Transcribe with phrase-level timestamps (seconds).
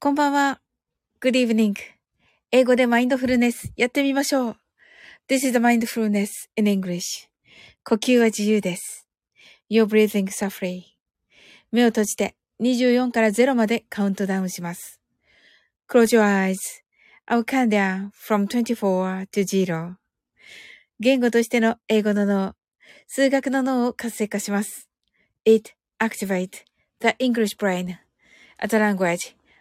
[0.00, 0.60] こんばんは。
[1.20, 1.74] Good evening.
[2.52, 4.56] 英語でマインドフルネスやってみましょう。
[5.28, 7.26] This is the mindfulness in English.
[7.82, 9.08] 呼吸は自由です。
[9.68, 10.82] You're breathing is free.
[11.72, 15.00] 目を閉じて24から0までカウントダウンします。
[15.88, 16.54] Close your eyes.
[17.28, 19.94] I'll count down from 24 to 0.
[21.00, 22.54] 言語としての英語の脳、
[23.08, 24.88] 数学の脳を活性化します。
[25.44, 26.50] It activate
[27.00, 27.96] the English brain
[28.58, 29.37] as a language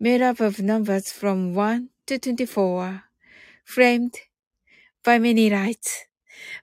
[0.00, 3.02] made up of numbers from 1 to 24,
[3.64, 4.14] framed
[5.02, 6.06] by many lights.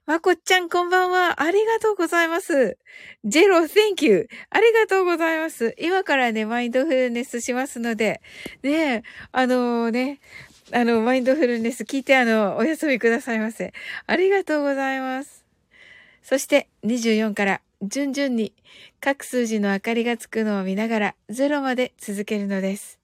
[0.06, 1.42] まこっちゃんこんばんは。
[1.42, 2.78] ありがとうございます。
[3.24, 4.28] ジェロ、thank you.
[4.50, 5.74] ありがとうございます。
[5.78, 8.20] 今からね、マインドフルネスしますので、
[8.62, 10.20] ねあのー、ね、
[10.72, 13.72] あの、マインドフルネス聞いてあの、お休みくださいませ。
[14.06, 15.44] ありがとうございます。
[16.22, 18.54] そして24から順々に
[19.00, 23.03] 各数字の明かりがつくのを見ながら0まで続けるのです。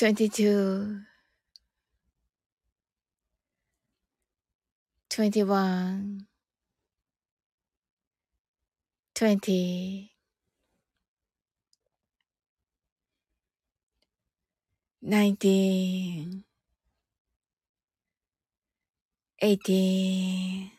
[0.00, 1.04] 22
[5.10, 6.26] 21
[9.14, 10.10] 20
[15.02, 16.44] 19
[19.42, 20.72] 18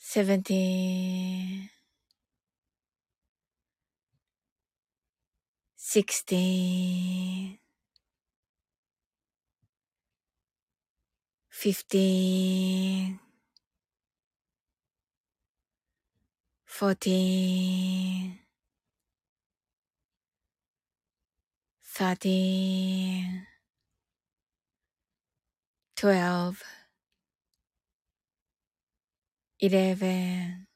[0.00, 1.77] 17
[5.90, 7.58] sixteen,
[11.48, 13.18] fifteen,
[16.66, 18.38] fourteen,
[21.82, 23.46] thirteen,
[25.96, 26.62] twelve,
[29.58, 30.66] eleven,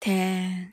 [0.00, 0.72] ten.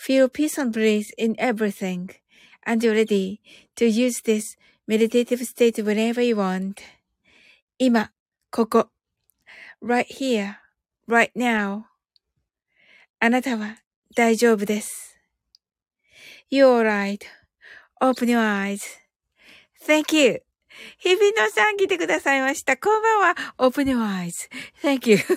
[0.00, 2.10] Feel peace and bliss in everything,
[2.64, 3.40] and you're ready
[3.76, 4.56] to use this
[4.86, 6.82] meditative state whenever you want.
[7.78, 8.12] 今、
[8.50, 8.90] ここ。
[9.82, 10.56] right here,
[11.08, 11.84] right now.
[13.20, 13.78] あなたは
[14.14, 15.16] 大丈夫です。
[16.50, 20.42] You're right.Open your eyes.Thank you.
[20.98, 22.76] 日比野さん来てくださいました。
[22.76, 23.34] こんばんは。
[23.58, 23.98] Open your
[24.82, 25.18] eyes.Thank you.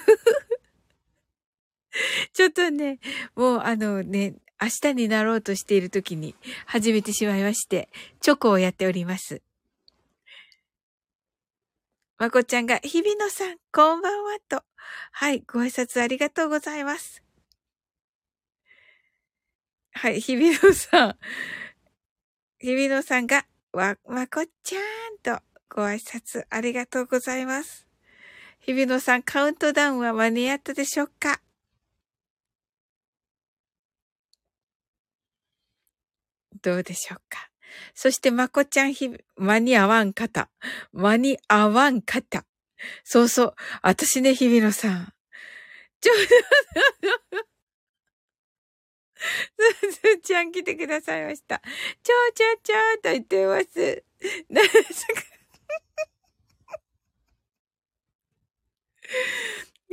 [2.34, 3.00] ちょっとね、
[3.36, 6.35] もうあのね、 明日になろうとしている時に
[6.65, 7.91] 始めてしまいまして、
[8.23, 9.43] チョコをやっております。
[12.17, 14.63] まこちゃんが、日比野さん、こんばんはと。
[15.13, 17.23] はい、ご挨拶ありがとうございます。
[19.93, 21.19] はい、日比野さん。
[22.59, 27.87] 日比野さんが、わ、まこちゃんとご挨拶ありがとうございます。
[28.61, 31.43] 日比野さん、カウントダウンは間に合ったでしょうか？
[36.65, 37.51] どうでしょうか？
[37.95, 40.49] そして、まこちゃんひ、間に合わん方。
[40.93, 42.47] 間に合わん方。
[43.05, 43.55] そうそう。
[43.83, 45.13] 私ね、日比野さん。
[46.01, 46.29] ちょ、す
[50.03, 51.61] ずちゃん来てくださいました。
[52.03, 54.05] ちょうちょちょと言ってます。
[54.49, 55.13] 何ですか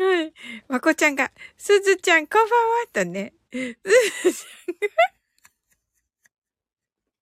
[0.03, 0.33] はい。
[0.67, 3.33] まこちゃんが、すずちゃんこんばんはとね。
[3.51, 3.75] すず
[4.33, 5.11] ちゃんが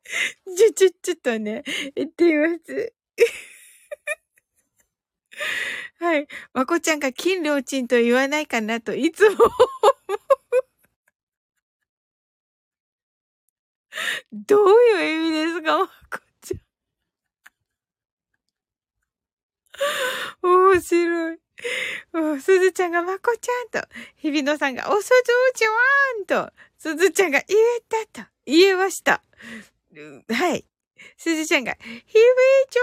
[0.57, 1.63] ちょ、ちょ、ちょっとね、
[1.95, 2.93] 言っています。
[5.99, 6.27] はい。
[6.53, 9.37] まこちゃんが金良鎮と言わないかなといつも
[14.31, 15.93] どういう意味ですかまこ
[16.41, 16.61] ちゃん。
[20.41, 21.39] 面白い。
[22.41, 25.13] すずちゃんがまこちゃんと、日比野さんがおすず
[25.55, 25.67] ちゃ
[26.21, 27.81] んと、すずちゃんが言え
[28.11, 29.21] たと、言えました。
[30.29, 30.65] はい。
[31.17, 32.19] すずちゃんが、ひび
[32.69, 32.81] ちょ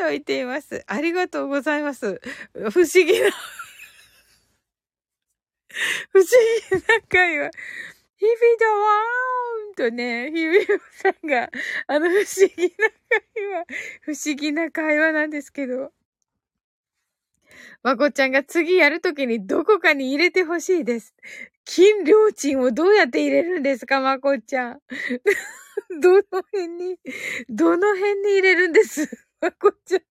[0.00, 0.82] ーんと言っています。
[0.86, 2.20] ありがとうございます。
[2.72, 3.30] 不思議な
[6.10, 6.26] 不思
[6.70, 7.50] 議な会話。
[8.16, 11.50] ひびだわーんとね、ひびさんが、
[11.86, 12.24] あの不思
[12.56, 12.88] 議な
[13.34, 13.64] 会話、
[14.02, 15.92] 不思議な会話なんですけど。
[17.82, 21.14] まこちゃんが次やるときにどこかに入れてほしいです。
[21.64, 24.80] 金良鎮をどうやって入れるんですか、まこちゃん。
[26.02, 26.22] どの
[26.52, 26.98] 辺に、
[27.48, 29.08] どの辺に入れるんです？
[29.40, 30.02] ま こちゃん。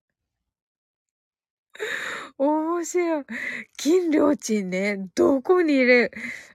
[2.37, 3.25] 面白い。
[3.77, 6.11] 金良鎮ね、どこに入れる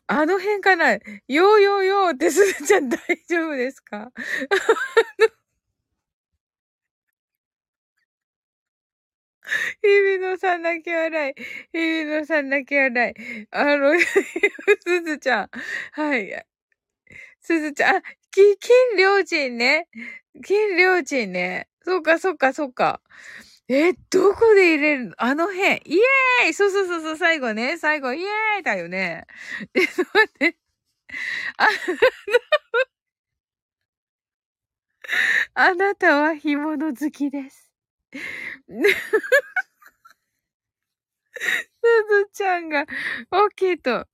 [0.06, 0.92] あの辺かな？
[0.94, 2.98] よーよーよーってすずちゃん大
[3.28, 4.10] 丈夫ですか？
[9.82, 11.34] 日比野さん泣き笑い。
[11.72, 13.46] 日比野さん泣き笑い。
[13.50, 15.50] あの、すずちゃん。
[15.92, 16.46] はい。
[17.46, 18.02] すずちゃん、
[18.32, 19.88] き、金良鎮ね。
[20.44, 21.68] 金良鎮ね。
[21.84, 23.00] そうか、そうか、そうか。
[23.68, 25.14] え、どこで入れるの？
[25.18, 25.76] あの辺。
[25.86, 27.78] イエーイそうそうそうそう、最後ね。
[27.78, 29.26] 最後、イエーイだよね。
[29.74, 30.56] で、待って。
[31.58, 31.68] あ、
[35.54, 37.70] あなたは干物好きです。
[41.82, 42.86] すずちゃんが、
[43.30, 44.06] オッケーと。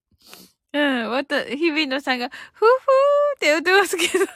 [0.73, 2.69] うん、また、日比野さんが、ふふー
[3.37, 4.31] って言ってますけどね。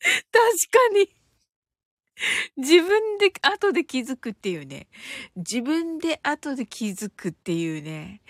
[0.32, 1.10] 確かに。
[2.56, 4.88] 自分で後で気づくっていうね。
[5.36, 8.22] 自分で後で気づくっていうね。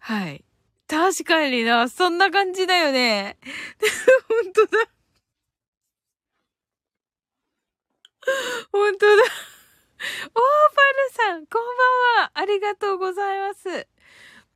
[0.00, 0.44] はい。
[0.86, 3.38] 確かにな、そんな感じだよね。
[4.28, 4.88] 本当だ。
[8.70, 9.22] 本当だ。
[9.22, 9.28] オー
[10.34, 11.62] パルさん、こん
[12.16, 12.30] ばんは。
[12.34, 13.88] ありがとうございます。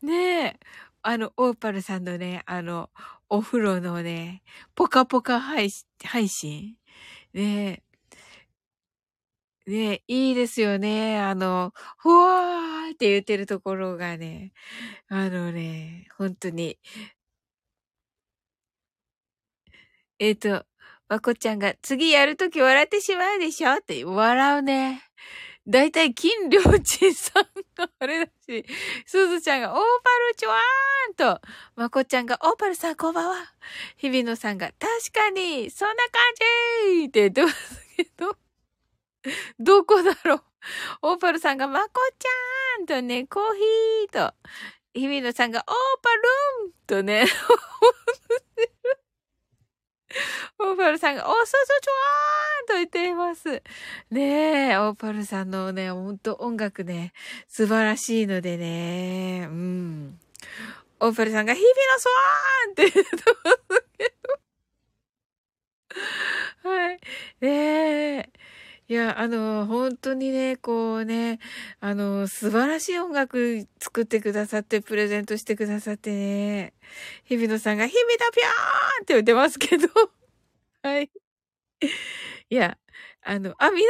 [0.03, 0.61] ねえ。
[1.09, 2.91] あの、オーパルさんのね、あの、
[3.29, 4.43] お風呂のね、
[4.75, 6.77] ポカポカ配信。
[7.33, 7.83] ね
[9.67, 9.71] え。
[9.71, 11.21] ねえ、いいですよね。
[11.21, 14.53] あの、ふわーって言ってるところがね、
[15.09, 16.77] あのね、本当に。
[20.19, 20.67] えっ、ー、と、
[21.09, 23.75] まこちゃんが次やるとき笑ってしまうでしょ？
[23.75, 25.06] って笑うね。
[25.69, 27.43] だいたい金良鎮さん
[27.77, 28.65] があれだし、
[29.05, 31.41] すずちゃんがオーパルチュワーンと、
[31.75, 33.53] まこちゃんがオーパルさんこんばんは。
[33.97, 36.13] 日比野さんが確かに、そんな感
[37.01, 38.37] じって言ってますけど、
[39.59, 40.43] どこだろう。
[41.03, 44.35] オーパルさんがまこちゃんとね、コーヒーと、
[44.95, 47.27] 日比野さんがオーパルンとね、
[50.59, 53.63] オーパルさんが、おそそちょわーんと言っています。
[54.11, 57.13] ねえ、オーパルさんのね、ほんと音楽ね、
[57.47, 60.19] 素晴らしいのでね、うん。
[61.01, 64.15] オーパルさんが、日々のそわーんって言ってますけ
[66.63, 66.71] ど。
[66.71, 67.01] はい。
[67.41, 68.31] ねえ。
[68.89, 71.39] いや、あの、本当にね、こうね、
[71.81, 76.73] あの、素晴らしい音楽作ってくださって、プレゼントしてくださってね。
[77.25, 79.89] 日比野さんが、日々だぴょーんって言ってますけど。
[80.87, 81.11] はい。
[82.49, 82.79] いや、
[83.25, 83.87] あの、あ、みなみな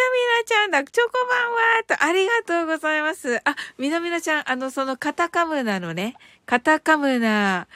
[0.46, 3.36] ちゃんだ、チョコバンはと、ありがとうございます。
[3.44, 6.14] あ、みなみなちゃん、あの、そのカタカムナのね、
[6.46, 7.68] カタカムナ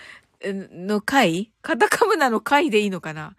[0.43, 3.37] の回カタカムナの回でいいのかな？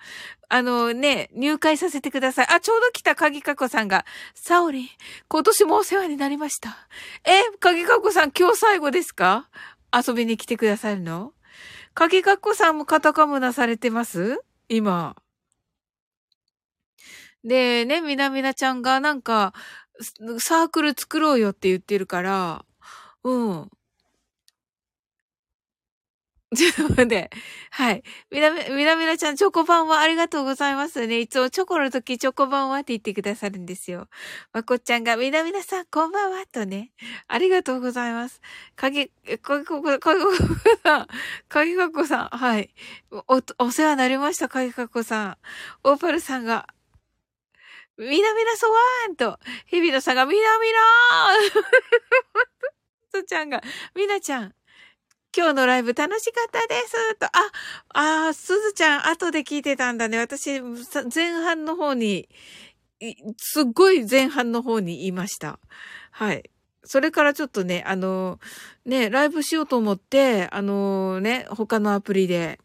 [0.49, 2.47] あのね、入会させてください。
[2.51, 4.89] あ、ちょうど来た鍵かこさんが、サオリン、
[5.29, 6.77] 今年もお世話になりました。
[7.25, 9.49] え、鍵かこさん今日最後ですか？
[9.91, 11.33] 遊びに来てくださるの？
[11.95, 14.39] 鍵かこさんもカタカムナされてます？
[14.69, 15.15] 今。
[17.43, 19.53] で、ね、みなみなちゃんがなんか、
[20.39, 22.65] サークル作ろうよって言ってるから、
[23.23, 23.71] うん。
[26.55, 27.29] ちょっと待って。
[27.69, 28.03] はい。
[28.29, 31.19] みなみ、みなみなちゃん、チョコパンはありがとうございますね。
[31.21, 34.09] いつもチョコの時、チョコパンはって言ってくださるんですよ。
[34.51, 36.91] まこっちゃんが、みなみなさん、こんばんは、とね。
[37.29, 38.41] ありがとうございます。
[38.75, 39.07] かぎ、
[39.41, 40.31] かぎここ、かぎこ
[40.83, 41.07] さん、
[41.47, 42.73] かぎかこさん、はい。
[43.11, 45.37] お、お世話になりました、かぎかこさん。
[45.85, 46.67] オーパルさんが、
[48.01, 53.61] みなみなそわーんと、日比野さんが、みなみなー とちゃんが、
[53.95, 54.55] みなちゃん、
[55.35, 60.17] 今日のライブ楽しかったですと、あ、あ、すずちゃん後で聞いてたんだね。
[60.17, 60.61] 私、
[61.13, 62.27] 前半の方に、
[63.37, 65.59] すっごい前半の方に言いました。
[66.09, 66.49] はい。
[66.83, 68.39] それからちょっとね、あの、
[68.83, 72.59] ね、ライブしようと思って、あのね、他のアプリで。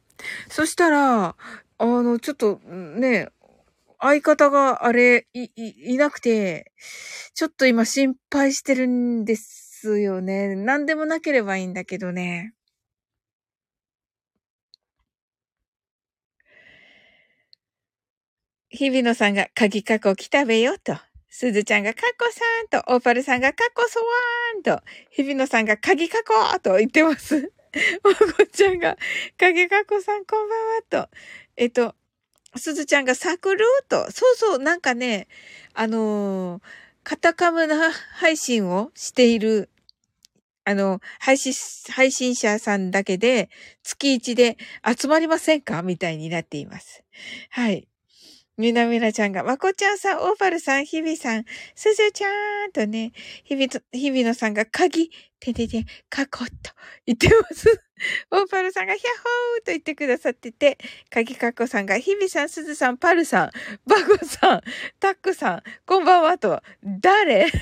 [0.49, 1.37] そしたら、
[1.79, 3.29] あの、ちょっとね、
[4.01, 6.73] 相方があれ、い、い、いなくて、
[7.35, 10.55] ちょっと今心配してるんですよね。
[10.57, 12.55] 何でもなければいいんだけどね。
[18.71, 20.97] 日比野さんが鍵カコ来たべよと。
[21.29, 27.53] すずちゃんがカッコさんと、オーパルさんがカッコそわーんと、日比野さんが鍵カコと言ってます。
[28.05, 28.97] おこちゃんが
[29.39, 30.59] 鍵カコさんこんばん
[31.01, 31.11] はと。
[31.57, 31.95] えっと、
[32.59, 34.11] すずちゃんがサクルーと。
[34.13, 35.29] そうそう、なんかね、
[35.75, 36.63] あのー、
[37.05, 39.71] カタカムな配信をしている
[40.65, 41.53] あの、配信、
[41.93, 43.51] 配信者さんだけで
[43.85, 44.57] 月1で
[44.99, 45.83] 集まりませんか？
[45.83, 47.05] みたいになっています。
[47.51, 47.87] はい。
[48.59, 51.45] みなみなちゃんが、まこちゃんさん、オーパルさん、ひびさん、
[51.75, 53.13] すずちゃんとね、
[53.45, 56.73] ひびと、ひびのさんが、鍵、ててて、かこっと
[57.07, 57.86] 言ってます。
[58.31, 60.79] オーパルさんが、ヒャッホーと言ってくださってて、
[61.11, 63.51] 鍵かこさんが、ひびさん、すずさん、パルさん、
[63.87, 64.63] バゴさん、
[65.01, 67.47] タックさん、こんばんはと、誰？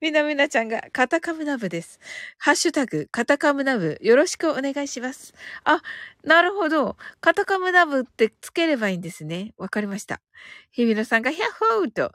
[0.00, 2.00] みなみなちゃんがカタカムナブです。
[2.38, 5.34] ハッシュタグ、カタカムナブ、よろしくお願いします。
[5.64, 5.82] あ、
[6.24, 6.96] なるほど。
[7.20, 9.52] カタカムナブってつければいいんですね。
[9.58, 10.22] わかりました。
[10.70, 12.12] ひびのさんがヒャッホーと、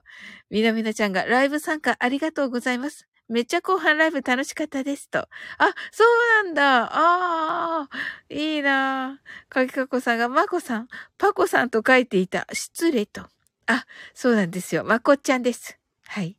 [0.50, 3.08] みなみなちゃんがライブ参加ありがとうございます。
[3.34, 5.20] めっちゃ後半ライブ楽しかったですと。
[5.20, 5.28] あ、
[5.92, 6.84] そうなんだ。
[6.86, 7.90] ああ、
[8.30, 10.88] いいなかきかこさんが、まこさん、
[11.18, 12.46] パコさんと書いていた。
[12.54, 13.24] 失礼と。
[13.66, 14.84] あ、そうなんですよ。
[14.84, 15.80] まこちゃんです。
[16.06, 16.38] はい。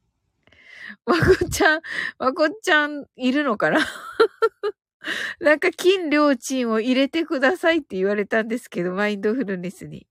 [1.05, 1.81] まこちゃん、
[2.19, 3.81] まこちゃんいるのかな？
[5.41, 10.07] なんか金良鎮を入れてくださいって言われたんですけど、マインドフルネスに。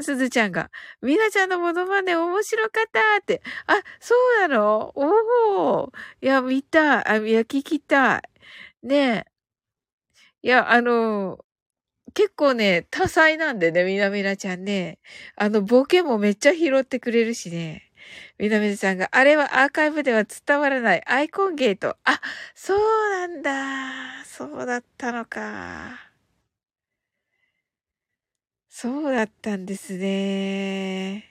[0.00, 0.70] すずちゃんが、
[1.02, 3.42] みなちゃんのモノマネ面白かったって。
[3.66, 4.14] あ、そ
[4.44, 4.92] うなの？
[4.94, 7.04] おおいや、見たい。
[7.06, 8.22] あ、いや、聞きたい。
[8.86, 9.30] ねえ。
[10.42, 11.38] いや、あの、
[12.14, 14.98] 結構ね、多彩なんでね、みなみなちゃんね。
[15.36, 17.92] あの、ボケもめっちゃ拾ってくれるしね。
[18.38, 21.96] みなみさんが、あれはアーカイブでは伝わらないアイコンゲート。
[22.04, 22.20] あ、
[22.54, 22.78] そう
[23.10, 24.24] なんだ。
[24.24, 26.07] そうだったのか。
[28.80, 31.24] そうだったんですね。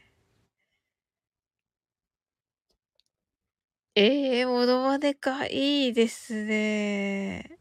[3.96, 5.46] ええー、モノマネか。
[5.48, 7.57] いいですね。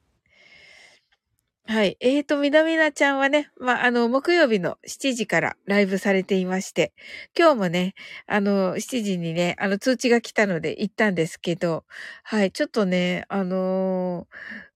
[1.68, 1.96] はい。
[1.98, 6.92] えーと、みなみなちゃんはね、まあ、あの、木曜日の7時からライブされていまして、
[7.36, 7.94] 今日もね、
[8.28, 11.84] あの、7時にね、あの、通知が来たので行ったんですけど、
[12.22, 12.52] はい。
[12.52, 14.28] ちょっとね、あの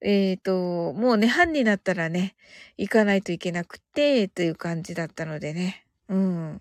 [0.03, 2.35] ー、えーと、もうね、半になったらね、
[2.77, 5.87] 行かないといけなくて、という感じだったのでね。
[6.09, 6.55] うん。
[6.57, 6.59] っ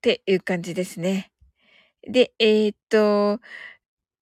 [0.00, 1.30] ていう感じですね。
[2.02, 3.40] で、えーと、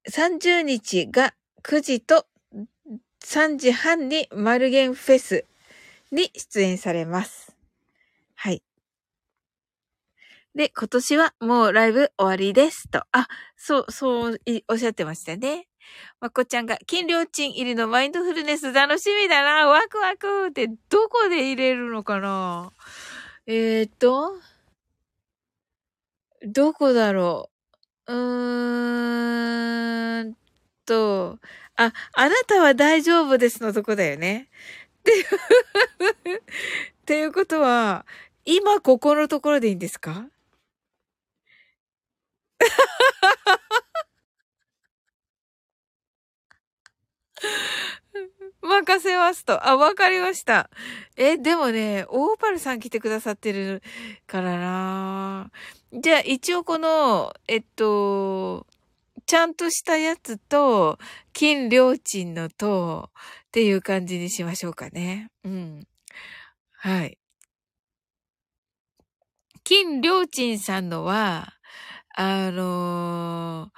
[0.09, 2.27] 30日が9時と
[3.25, 5.45] 3時半にマルゲンフェス
[6.11, 7.55] に出演されます。
[8.35, 8.63] はい。
[10.55, 13.05] で、今年はもうライブ終わりですと。
[13.13, 15.69] あ、そう、そう、おっしゃってましたね。
[16.21, 22.73] まこちゃんが、金量賃入りのマインドフルネス楽しみだな、ワクワクってどこで入れるのかな？
[23.47, 24.37] えー、っと、
[26.45, 27.51] どこだろ
[28.09, 28.13] う？
[28.13, 30.37] うーん
[30.93, 31.39] と、
[31.77, 34.49] あ、あなたは大丈夫ですのとこだよね。
[35.01, 35.27] っていう
[36.39, 36.43] っ
[37.07, 38.07] ていうことは、
[38.45, 40.27] 今ここのところでいいんですか？
[48.63, 49.67] 任せますと。
[49.67, 50.71] あ、わかりました。
[51.17, 53.83] え、でもね、オーパルさん来てくださってる
[54.27, 55.51] からな
[55.93, 58.67] じゃあ一応この、えっと、
[59.27, 60.99] ちゃんとしたやつと、
[61.33, 63.11] 金良鎮のと、
[63.49, 65.31] っていう感じにしましょうかね。
[65.45, 65.87] うん。
[66.73, 67.19] はい。
[69.65, 71.55] 金良鎮さんのは、
[72.15, 73.71] あのー、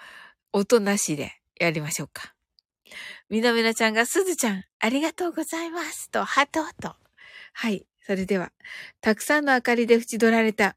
[0.53, 1.33] 音なしで。
[1.61, 2.35] やりましょうか。
[3.31, 6.11] みなみなちゃんが、すずちゃん、ありがとうございます。
[6.11, 6.95] と、ハトと。
[7.53, 7.87] はい。
[8.01, 8.53] それでは、
[9.01, 10.77] たくさんの明かりで縁取られた、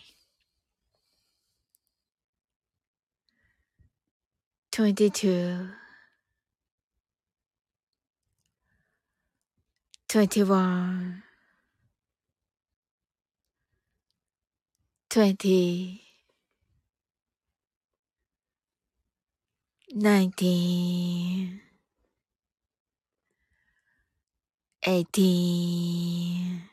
[4.71, 5.67] 22
[10.07, 11.23] 21
[15.09, 16.01] 20
[19.93, 21.61] 19
[24.81, 26.71] 18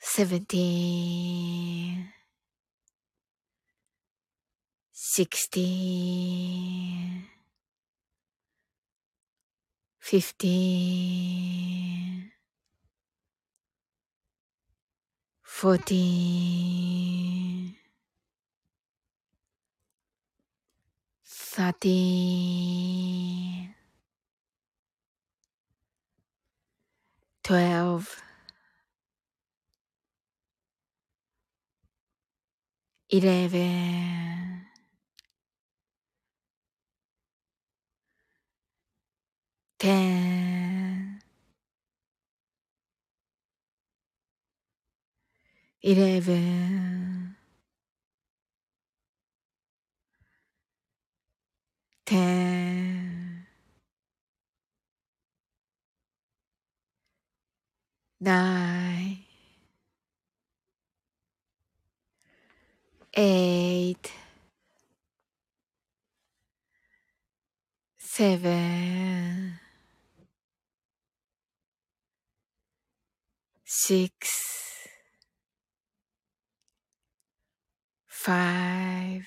[0.00, 2.23] 17
[5.06, 5.44] 16
[10.04, 11.10] fifteen,
[15.42, 16.54] fourteen,
[21.24, 22.54] thirteen,
[27.42, 28.22] twelve,
[33.08, 34.53] eleven,
[39.84, 41.20] ten,
[45.82, 47.36] eleven,
[52.06, 53.46] ten,
[58.20, 59.18] nine,
[63.16, 64.10] eight,
[67.98, 68.63] seven,
[73.86, 74.88] six,
[78.06, 79.26] five,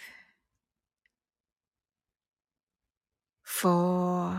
[3.44, 4.34] four,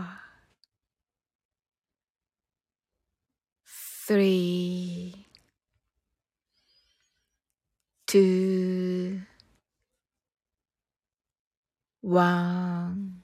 [3.65, 5.25] three,
[8.05, 9.21] two,
[12.01, 13.23] one,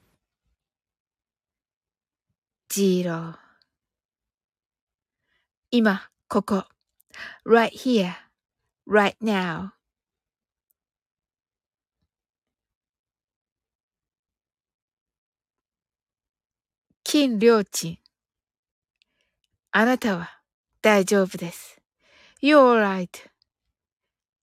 [2.72, 3.36] zero
[5.72, 6.75] 今、ここ。
[7.46, 8.16] Right here,
[8.88, 9.72] right now.
[17.04, 18.00] 金良鎮。
[19.72, 20.42] あなたは
[20.82, 21.82] 大丈夫です。
[22.42, 23.10] You're right.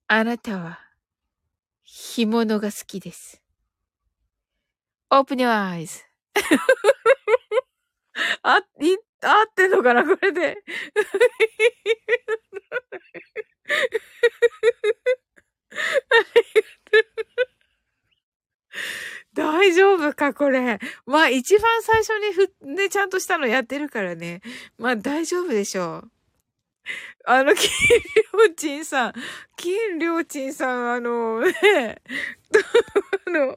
[0.08, 0.78] あなたは
[1.82, 3.42] 干物が好きです。
[5.10, 6.02] Open your eyes.
[8.42, 10.58] あ、い、合ってんのかなこれで。
[19.34, 20.78] 大丈夫かこれ。
[21.06, 24.42] まあ一番最初にふ、ね、ちゃんとしたのやってるからね。
[24.78, 26.10] まあ大丈夫でしょう。
[27.24, 27.70] あの、金
[28.48, 29.12] 良鎮さん、
[29.56, 31.52] 金良鎮さん、あの、ね、
[33.26, 33.56] あの、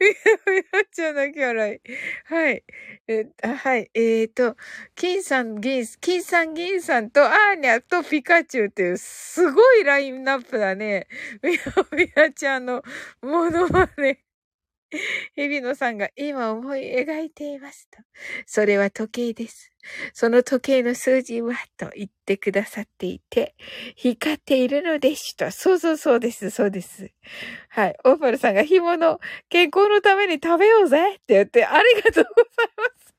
[0.00, 0.14] みや
[0.46, 1.80] みやちゃん泣き笑い。
[2.24, 2.64] はい。
[3.08, 3.90] え、はい。
[3.94, 4.56] えーと、
[4.94, 11.06] 金さん、銀、金さん、銀さんと、アーニャとピカチュウっていう、すごいラインナップだね。
[11.42, 11.58] みや
[11.92, 12.82] みやちゃんの
[13.22, 14.20] ものまね。
[15.36, 17.98] 日比野さんが今思い描いていますと。
[18.46, 19.72] それは時計です。
[20.12, 23.54] その時計の数字はと言ってくださっていて、
[23.96, 25.52] 光っているのでした。
[25.52, 27.10] そうそうそうです、そうです。
[27.68, 27.96] はい。
[28.04, 33.14] オーパルさんが干物、健康のために食べようぜって言って、ありがとうございます。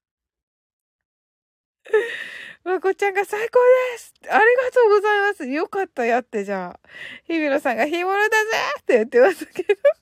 [2.64, 3.60] まこちゃんが最高
[3.94, 5.48] ですありがとうございます。
[5.48, 6.90] よかった、やって、じゃあ。
[7.28, 8.36] 日比野さんが干物だぜ
[8.82, 10.01] って言ってますけど。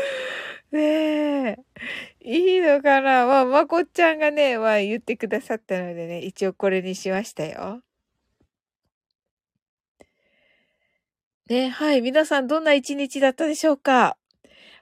[0.72, 1.56] ねえ。
[2.20, 3.26] いいのかな？
[3.26, 7.82] まあ、まこっちゃんがね、まあ言ってくださったのでね、一応これにしましたよ。
[11.48, 12.02] ね、はい。
[12.02, 14.16] 皆さんどんな一日だったでしょうか？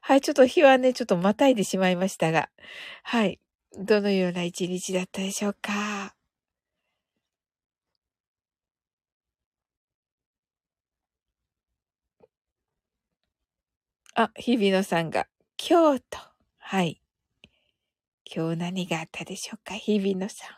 [0.00, 0.20] はい。
[0.20, 2.48] ちょっと日はね、ちょっとまたいでしまいましたが。
[3.02, 3.38] はい。
[3.78, 6.14] どのような一日だったでしょうか？
[14.16, 16.18] あ、日比野さんが、京都。
[16.58, 17.02] はい。
[18.32, 20.56] 今日何があったでしょうか日比野さんは。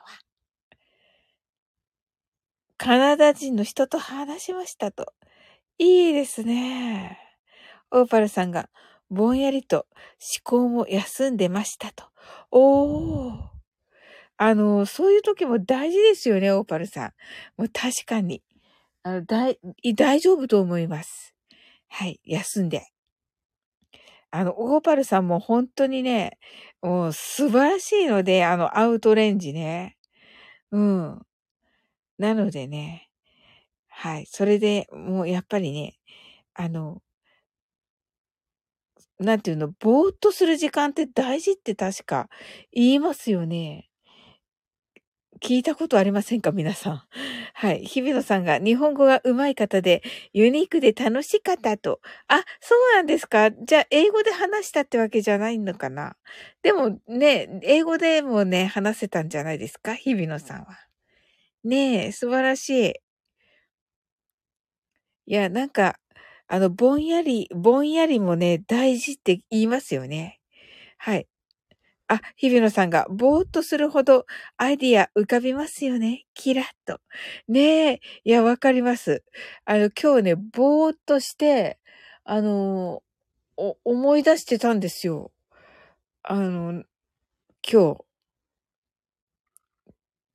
[2.76, 5.14] カナダ人の人と話しましたと。
[5.78, 7.18] いいですね。
[7.90, 8.68] オーパルさんが、
[9.08, 9.86] ぼんやりと
[10.44, 12.04] 思考も休んでましたと。
[12.50, 13.38] おー。
[14.36, 17.12] あの、そういう時も大事ですよね、オーパルさん。
[17.56, 18.42] もう確かに。
[19.02, 19.58] あの、大、
[19.94, 21.34] 大丈夫と思います。
[21.88, 22.92] はい、休んで。
[24.36, 26.38] あの、オーパルさんも本当にね、
[26.82, 29.96] もう素晴らしいので、あの、アウトレンジね。
[30.72, 31.22] うん。
[32.18, 33.08] なのでね、
[33.88, 34.26] はい。
[34.26, 35.98] それでもうやっぱりね、
[36.54, 37.02] あの、
[39.18, 42.28] なんていうの、ぼーっとする時間って大事って確か
[42.72, 43.85] 言いますよね。
[45.42, 47.02] 聞いたことありませんか皆さん。
[47.54, 47.80] はい。
[47.84, 52.00] 日比野さんが日本語が上手い方で、ユニークで楽しかったと。
[52.28, 56.16] あ、そうなんですかじゃあ、英語で話したってわけじゃないのかな
[56.62, 59.94] でもね、英語でもね、話せたんじゃないですか？
[59.94, 60.78] 日比野さんは。
[61.64, 62.94] ねえ、素晴らしい。
[65.28, 65.98] いや、なんか、
[66.46, 70.40] あの、ぼんやり、ぼんやりもね、大事って言いますよね。
[70.98, 71.26] はい。
[72.08, 76.24] あ、日比野さんが、ぼーっとするほどアイディア浮かびますよね。
[76.34, 77.00] キラッと。
[77.48, 78.00] ねえ。
[78.24, 79.24] いや、わかります。
[79.64, 81.78] あの、今日ね、ぼーっとして、
[82.24, 83.02] あの、
[83.56, 85.32] お、思い出してたんですよ。
[86.24, 86.84] あの、
[87.70, 88.04] 今日。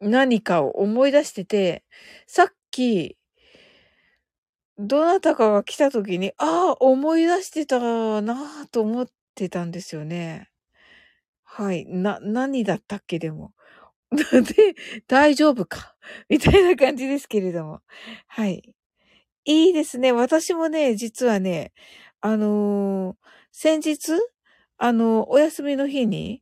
[0.02, 1.84] 何かを思い出してて、
[2.28, 3.16] さっき、
[4.78, 7.80] どなたかが来た時に、ああ、思い出してた
[8.22, 10.51] なぁと思ってたんですよね。
[11.54, 11.86] はい。
[11.86, 13.52] な、何だったっけでも。
[14.12, 14.74] で、
[15.06, 15.98] 大丈夫か。
[16.30, 17.82] みたいな感じですけれども。
[18.28, 18.74] はい。
[19.44, 20.14] いいですね。
[20.14, 21.74] 私もね、実はね、
[22.22, 24.14] あのー、先日、
[24.78, 26.42] あのー、お休みの日に、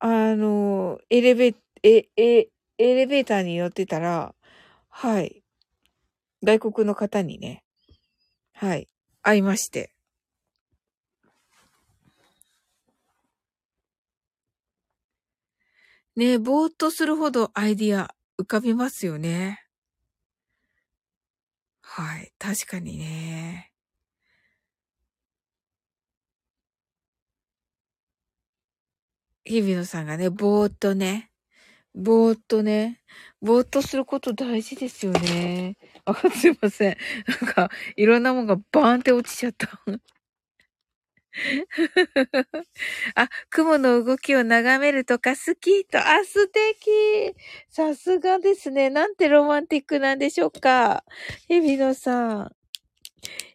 [0.00, 4.34] あのー、エレベ、え、え、エレベーターに乗ってたら、
[4.88, 5.44] はい。
[6.42, 7.62] 外国の方にね、
[8.54, 8.88] はい。
[9.22, 9.94] 会いまして。
[16.18, 19.64] ね、ぼーっとするほどアイディア浮かびますよね。
[21.82, 22.32] はい。
[22.38, 23.72] 確かにね。
[29.44, 31.30] 日比野さんがね、ぼーっとね、
[31.94, 33.02] ぼーっとね、
[33.42, 35.76] ぼーっとすること大事ですよね。
[36.06, 36.98] あ、すいません。
[37.42, 39.68] なんか、いろんなもんがバーンって落ちちゃった。
[43.14, 47.34] あ、雲の動きを眺めるとか好きと、あ、素敵
[47.68, 48.90] さすがですね。
[48.90, 51.04] なんてロマンティックなんでしょうか。
[51.48, 52.52] 日比野さん。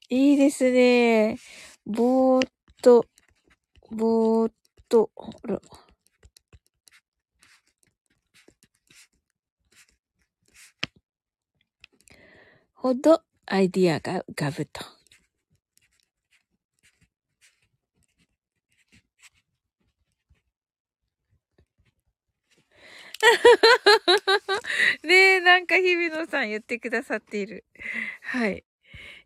[0.09, 1.37] いいですね。
[1.85, 2.49] ぼーっ
[2.81, 3.05] と、
[3.91, 4.53] ぼーっ
[4.89, 5.11] と、
[5.47, 5.59] ら。
[12.75, 15.02] ほどアイディアが浮かぶと。
[25.03, 27.65] ねえ、なんか日比野さん言ってくださっている。
[28.21, 28.63] はい。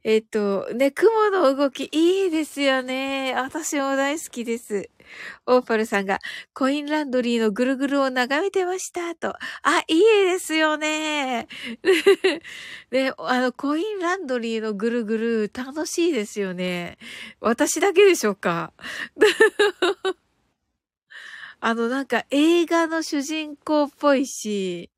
[0.04, 3.34] えっ、と、ね、雲の動きいいですよね。
[3.36, 4.90] 私も大好きです。
[5.46, 6.20] オーパルさんが
[6.54, 9.30] コインランドリーのぐるぐるを眺めてましたと。
[9.64, 11.48] あ、いいですよね。
[12.92, 16.98] ね、あの、コインランドリーのぐるぐる楽しいですよね。
[17.42, 18.74] 私だけでしょうか？
[21.60, 24.92] あの、なんか映画の主人公っぽいし、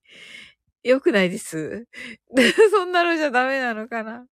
[0.84, 1.88] よくないです。
[2.72, 4.26] そんなのじゃダメなのかな。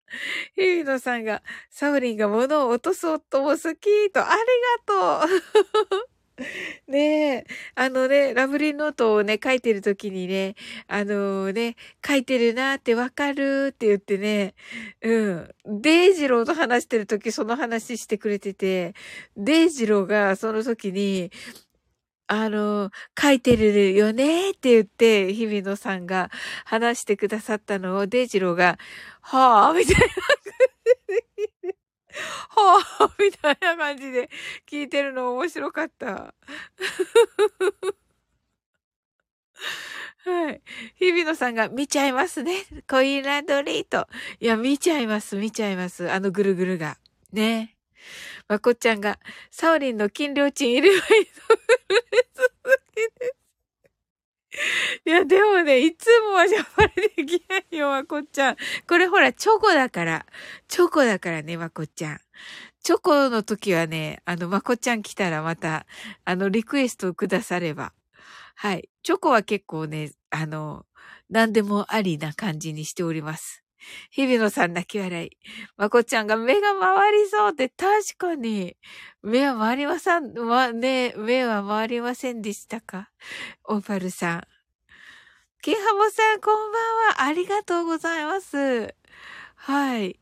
[0.55, 4.39] 日比野さんが、サウリンが物を落とす夫も好きと、あり
[4.87, 6.07] がとう。
[6.87, 10.55] ねえ、あのね、ラブリーノートをね、書いてるときにね、
[10.87, 14.53] あのー、ね、書いてるなーってわかるって言ってね、
[15.01, 15.81] うん。
[15.81, 18.93] デイジローと話してるときその話してくれてて、
[19.35, 21.31] デイジローがその時に、
[22.27, 26.29] あの、書いてるよねって言って、日比野さんが
[26.65, 28.77] 話してくださったのを、デイジローが、
[29.21, 30.13] はぁみたいな感
[30.43, 31.75] じで
[32.49, 34.29] はあ、みたいな感じで
[34.69, 36.33] 聞いてるの面白かった。
[40.25, 40.61] はい。
[40.95, 42.65] 日比野さんが見ちゃいますね。
[42.89, 44.07] コインランドリーと。
[44.39, 46.11] いや、見ちゃいます、見ちゃいます。
[46.11, 46.97] あのぐるぐるが。
[47.31, 47.77] ね。
[48.47, 49.19] まこちゃんが、
[49.51, 51.27] サオリンの金量賃入ればいい
[55.05, 58.57] いや、でもね、いつもはジャパレできないよ、まこちゃん。
[58.87, 60.25] これほら、チョコだから。
[60.67, 62.19] チョコだからね、まこちゃん。
[62.83, 65.85] チョコの時はね、あの、まこちゃん来たらまた、
[66.25, 67.93] あの、リクエストをくだされば。
[68.55, 68.89] はい。
[69.03, 70.85] チョコは結構ね、あの、
[71.29, 73.66] 何でもありな感じにしております。
[74.11, 75.37] 日比野さん泣き笑い。
[75.77, 78.77] まこちゃんが目が回りそうって確かに、
[79.23, 83.09] 目は回りません、ま、ね、目は回りませんでしたか？
[83.65, 84.47] オーパルさん。
[85.61, 87.23] ケンハモさん、こんばんは。
[87.23, 88.95] ありがとうございます。
[89.55, 90.19] はい。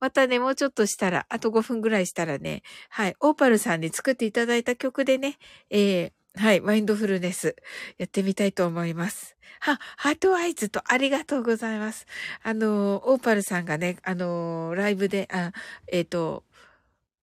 [0.00, 5.38] またね、もうちょっとしたら、あと5分ぐらいしたらね、はい、オーパルさんに作っていただいた曲でね、
[5.70, 7.56] えー、はい、マインドフルネス
[7.96, 9.36] やってみたいと思います。
[9.60, 12.06] は、ハートアイズとありがとうございます。
[12.42, 15.52] あの、オーパルさんがね、あの、ライブで、あ、
[15.90, 16.44] えっ、ー、と、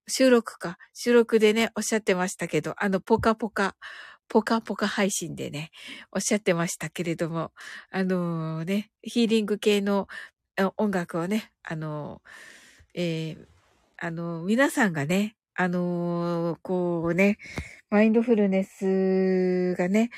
[0.08, 3.76] 収録か、収録でね、おっしゃってましたけど、あの、ポカポカ、
[4.28, 5.70] ポカポカ配信でね、
[6.10, 7.52] おっしゃってましたけれども、
[7.90, 10.08] あのー、ね、ヒーリング系の
[10.76, 13.46] 音楽をね、あのー、えー、
[13.96, 17.38] あの皆さんがね、あのこうね、
[17.90, 20.10] マインドフルネスがね、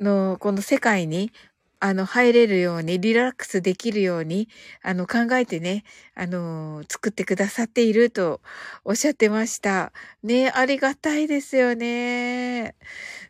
[0.00, 1.32] の、この世界に、
[1.80, 4.48] あの、入れるように、リラックスできるように、
[4.82, 8.40] あの、考えてね、あの、作ってくださっていると
[8.84, 9.92] おっしゃってました。
[10.22, 12.74] ね、ありがたいですよね。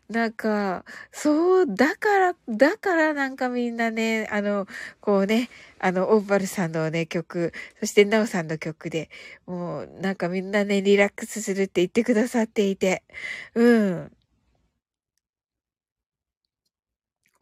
[0.09, 4.67] なんか、そう、だから、だからなんかみんなね、あの、
[5.01, 5.49] こうね、
[5.83, 9.09] あの、オーバルさんのね、曲、そしてナオさんの曲で、
[9.47, 13.03] もう、なんかみんなね、リラックスするって言ってくださっていて、
[13.55, 14.11] うん。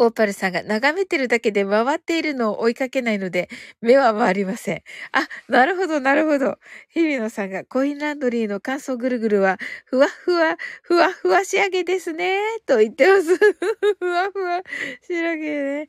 [0.02, 3.50] オーパルさんが眺めてるだけで回っているのを追いかけないので、
[3.82, 4.82] 目は回りません。
[5.12, 6.58] あ、なるほど、なるほど。
[6.90, 12.40] 日比野さんがコインランドリーの乾燥ぐるぐるは、ふわふわ、ふわふわ仕上げですね。
[12.66, 13.36] と言ってます。
[14.00, 14.64] ふわふわ
[15.06, 15.88] 仕上げね。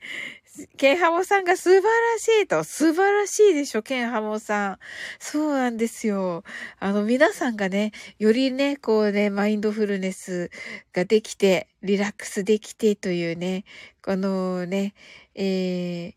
[0.76, 2.64] ケンハモさんが素晴らしいと。
[2.64, 4.78] 素晴らしいでしょ、ケンハモさん。
[5.20, 6.42] そうなんですよ。
[6.78, 10.50] あの、皆さんがね、よりね、こうね、マインドフルネス
[10.92, 13.64] ができて、リラックスできてというね、
[14.02, 14.94] このね、
[15.34, 16.14] え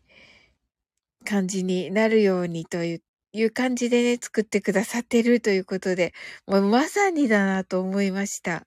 [1.24, 6.14] ー、感じになるようにといういう感じでね、作ってくださってるということで、
[6.46, 8.64] もうまさにだなと思いました。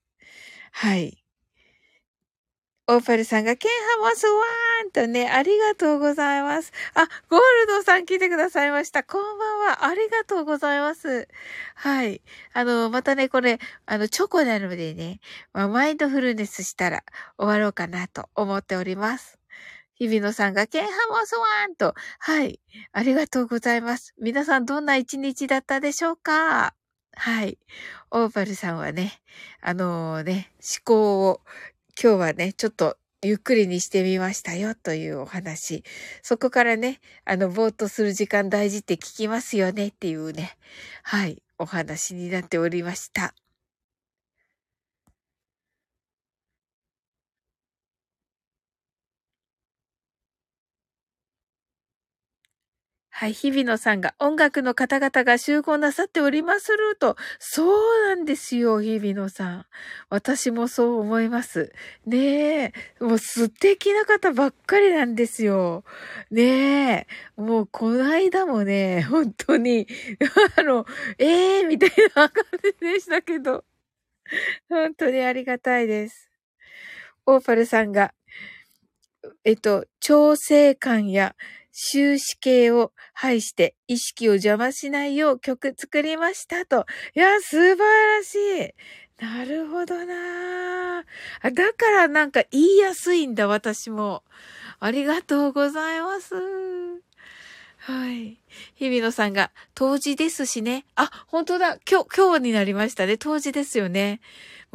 [0.72, 1.24] はい。
[2.90, 3.72] オーパルさんが、ケン
[4.02, 6.72] ハモスワーンとね、ありがとうございます。
[6.94, 9.04] あ、ゴールドさん来てくださいました。
[9.04, 9.86] こんばんは。
[9.86, 11.28] ありがとうございます。
[11.76, 12.22] はい。
[12.54, 15.20] あの、またね、これ、あの、チョコなのでね、
[15.52, 17.04] まあ、マインドフルネスしたら
[17.38, 19.38] 終わろうかなと思っております。
[19.96, 22.62] 日比野さんが、ケンハモスワーンと、はい。
[22.94, 24.14] ありがとうございます。
[24.18, 26.74] 皆さんどんな一日だったでしょうか？
[27.20, 27.58] はい。
[28.12, 29.20] オーパルさんはね、
[29.60, 31.42] あのー、ね、思考を
[32.00, 35.84] 今日はね、ちょっとゆっくりにしてみましたよというお話。
[36.22, 40.58] そこからね、あの、ぼーっとする時間大事って聞きますよねっていうね、
[41.02, 43.34] はい、お話になっておりました。
[53.20, 57.16] はい、日比野さんが音楽の方々が集合なさっておりますると。
[57.40, 59.66] そうなんですよ、日比野さん。
[60.12, 61.74] 私もそう思います。
[62.06, 62.74] ねえ。
[63.00, 65.84] もう素敵な方ばっかりなんですよ。
[66.30, 67.42] ねえ。
[67.42, 69.88] もうこの間もね、本当に、
[70.56, 70.86] あの、
[71.18, 73.66] ええー、みたいな感じでしたけど。
[74.70, 76.30] 本当にありがたいです。
[77.26, 78.14] オーパルさんが、
[79.44, 81.36] えっと、調整感や
[81.80, 86.88] 終止形を排して意識を邪魔しないよう曲作りましたと。
[87.16, 89.24] いや、素晴らしい。
[89.24, 94.24] なるほどなあだからなんか言いやすいんだ、私も。
[94.80, 96.34] ありがとうございます。
[97.78, 98.40] はい。
[98.76, 100.86] 日比野さんが、当時ですしね。
[100.96, 101.78] あ、本当だ。
[101.90, 103.18] 今日、今日になりましたね。
[103.18, 104.20] 当時ですよね。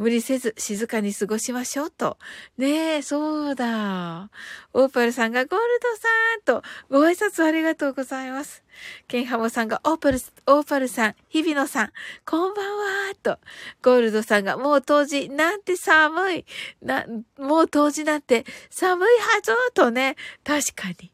[0.03, 2.17] 無理せず静かに過ごしましょうと。
[2.57, 4.29] ねえ、そうだ。
[4.73, 8.65] オーパルさんがゴールドさんとご挨拶ありがとうございます。
[9.07, 11.91] ケンハモさんがオーパル、オーパルさん、日比野さん、
[12.25, 12.77] こんばん
[13.09, 13.39] はと。
[13.81, 16.45] ゴールドさんがもう当時なんて寒い。
[16.81, 17.05] な、
[17.37, 20.17] もう当時なんて寒いはずとね。
[20.43, 21.13] 確かに。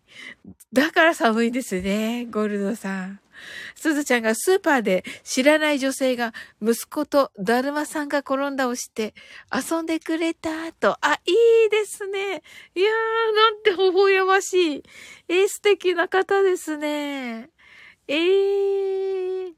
[0.73, 2.25] だから寒いですね。
[2.25, 3.19] ゴールドさん。
[3.75, 9.13] すずちゃんがスーパーで知らない女性が息子とだるまさんが転んだをして
[9.53, 10.97] 遊んでくれたと。
[11.01, 11.31] あ、い
[11.67, 12.41] いですね。
[12.75, 14.83] いやー、なんて微笑ましい。
[15.27, 17.49] えー、素敵な方ですね。
[18.07, 19.53] えー。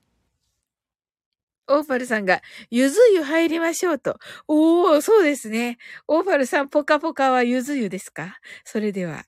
[1.68, 4.18] オーパルさんが、ゆず湯入りましょうと。
[4.50, 5.78] おー、そうですね。
[6.06, 8.40] オーパルさん、ポカポカはゆず湯ですか？
[8.66, 9.24] それでは。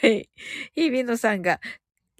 [0.00, 0.30] はい。
[0.74, 1.60] 日比野さんが、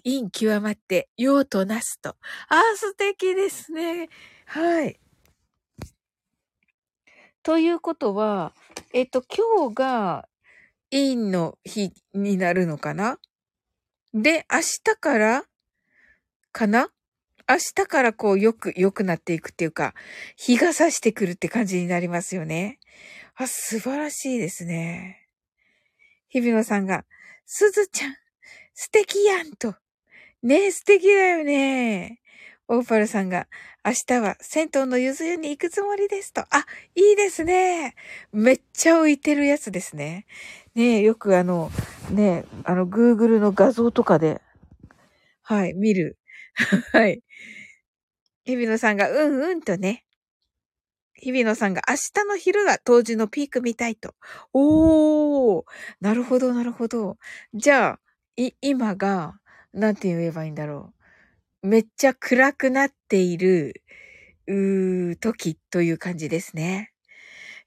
[0.05, 2.09] 陰極まって、用となすと。
[2.09, 2.15] あ
[2.49, 4.07] あ、素敵ですね。
[4.45, 4.99] はい。
[7.41, 8.53] ということは、
[8.93, 10.29] えっと、今日が
[10.91, 13.19] 陰の日になるのかな？
[14.13, 15.43] で、明日から
[16.51, 16.89] かな？
[17.49, 19.93] 明日からこう、よく、良くなっていくっていうか、
[20.35, 22.79] 日が差してくるって感じになりますよね。
[23.35, 25.27] あ、素晴らしいですね。
[26.29, 27.05] 日比野さんが、
[27.45, 28.15] すずちゃん、
[28.73, 29.75] 素敵やんと。
[30.43, 32.19] ねえ、素敵だよね。
[32.67, 33.47] オーパルさんが、
[33.85, 36.41] 明日は銭湯のゆず湯に行くつもりですと。
[36.41, 37.95] あ、いいですね。
[38.31, 40.25] めっちゃ浮いてるやつですね。
[40.75, 41.71] ねえ、よくあの、
[42.11, 44.41] ねえ、あの、Google の画像とかで、
[45.43, 46.17] はい、見る。
[46.93, 47.21] はい。
[48.45, 50.05] 日比野さんが、うんうんとね。
[51.15, 54.13] 日比野さんが明日の昼が当時のピーク見たいと。
[54.53, 55.63] おー、
[56.01, 57.17] なるほど、なるほど。
[57.53, 57.99] じゃあ、
[58.37, 59.39] い、今が、
[59.75, 60.93] なんて言えばいいんだろ
[61.63, 61.67] う。
[61.67, 63.83] めっちゃ暗くなっている、
[64.47, 66.93] うー、時という感じですね。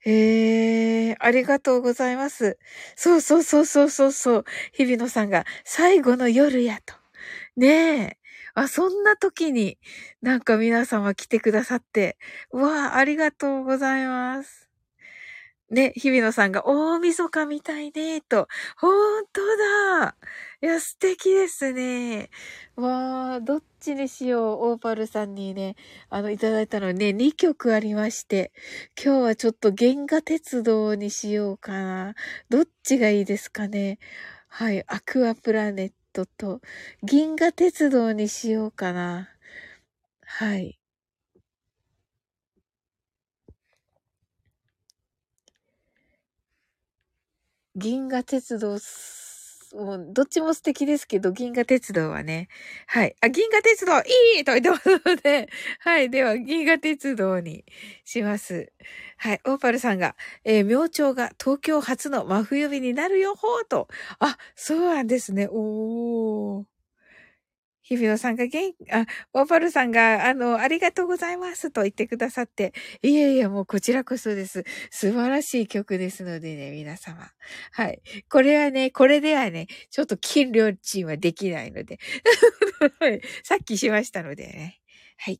[0.05, 2.57] ええー、ありがとうございます。
[2.95, 4.45] そうそうそうそうそうそう。
[4.73, 6.95] 日比野さんが最後の夜やと。
[7.57, 8.17] ねえ。
[8.55, 9.77] あ、そんな時に
[10.21, 12.17] なんか皆様来てくださって。
[12.51, 14.68] わあ、ありがとうございます。
[15.71, 18.47] ね、日比野さんが大晦日みたいね、と。
[18.77, 18.87] ほ
[19.21, 19.41] んと
[20.01, 20.15] だ
[20.61, 22.29] いや、素敵ですね。
[22.75, 24.71] わー、どっちにしよう。
[24.71, 25.75] オーパルさんにね、
[26.09, 28.51] あの、いただいたのね、2曲ありまして。
[29.03, 32.15] 今日はちょっと原画鉄道にしようかな。
[32.49, 33.99] どっちがいいですかね。
[34.47, 36.61] はい、アクアプラネットと、
[37.03, 39.29] 銀河鉄道にしようかな。
[40.25, 40.78] はい。
[47.75, 48.77] 銀河鉄道、
[49.75, 52.47] もう、どっちも素敵ですけど、銀河鉄道はね。
[52.87, 53.15] はい。
[53.21, 56.09] あ、銀河鉄道いいと言ってますので、 はい。
[56.09, 57.65] では、銀河鉄道に
[58.05, 58.71] します。
[59.17, 59.41] はい。
[59.45, 63.87] オーパルさんが、えー、明朝が東京初の真冬日になる予報と。
[64.19, 65.47] あ、そうなんですね。
[65.51, 66.68] おー。
[67.89, 74.63] 日比野さんが元気、あ、ワパルさんが、あの、ありがとうございますと言ってくださって、いえいえ、もうこちらこそです。
[74.91, 77.31] 素晴らしい曲ですのでね、皆様。
[77.71, 78.01] はい。
[78.29, 81.99] これはね、これではね、ちょっと金量賃はできないので。
[83.43, 84.79] さっきしましたのでね。
[85.17, 85.39] はい。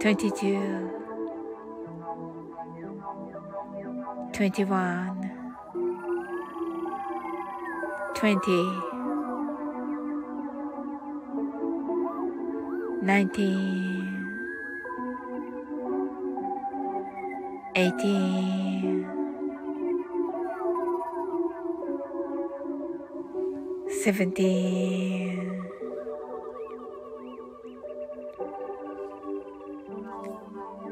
[0.00, 0.90] 22
[4.32, 5.30] 21
[8.14, 8.90] 20
[13.02, 14.20] 19
[17.74, 19.04] 18
[24.02, 25.59] 17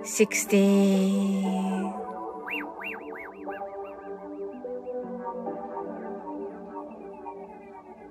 [0.08, 1.92] sixteen,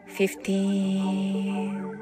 [0.05, 1.97] fifteen,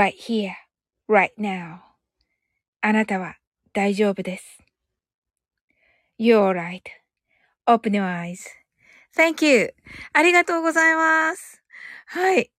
[0.00, 0.54] right here,
[1.10, 1.80] right now.
[2.80, 3.36] あなたは
[3.74, 4.58] 大丈夫です。
[6.18, 6.52] You're
[7.66, 8.06] right.Open your
[9.14, 9.74] eyes.Thank you.
[10.14, 11.62] ありがとうございます。
[12.06, 12.50] はい。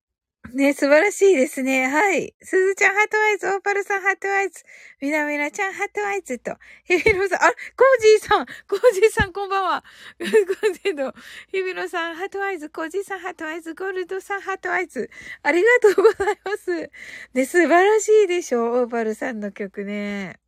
[0.53, 1.87] ね、素晴らしいですね。
[1.87, 2.35] はい。
[2.41, 4.63] すずちゃん heart eyes、オーパルさん heart eyes、
[4.99, 9.83] みなみなちゃん heart eyes と、ひびろさん、あ、コージーさん、コージーさんこんばんは。
[10.19, 11.13] コージーの、
[11.47, 15.09] ひびろさん heart eyes、コージーさん heart eyes、ゴールドさん heart eyes、
[15.43, 16.91] ありがとうございます。
[17.33, 20.40] ね、素晴らしいでしょ、オーパルさんの曲ね。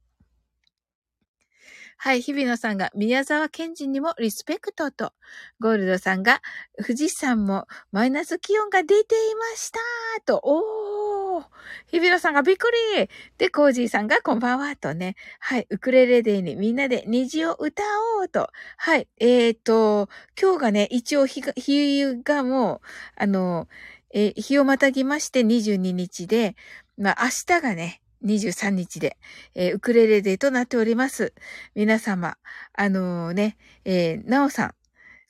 [2.04, 5.14] はい、日比野さんが宮沢賢治にもリスペクトと、
[5.62, 6.42] ゴールドさんが
[6.86, 9.80] 富士山もマイナス気温が出ていました
[10.26, 11.46] と、おー。
[11.88, 13.08] 日比野さんがびっくり。
[13.38, 17.84] で、コージーさんがこんばんはとね、はい、ウクレレデーにみんなで虹を歌
[18.20, 23.70] おうと、はい、えーと、今日がね、一応日が、日がもう、あの、
[24.14, 26.58] えー日をまたぎまして22日で、
[26.98, 29.18] まあ明日がね、23日で、
[29.56, 31.34] えーウクレレデーとなっております。
[31.76, 32.38] 皆様、
[32.74, 34.74] あのね、えー、なおさん、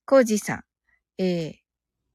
[0.05, 0.63] こうじさん、
[1.17, 1.55] えー、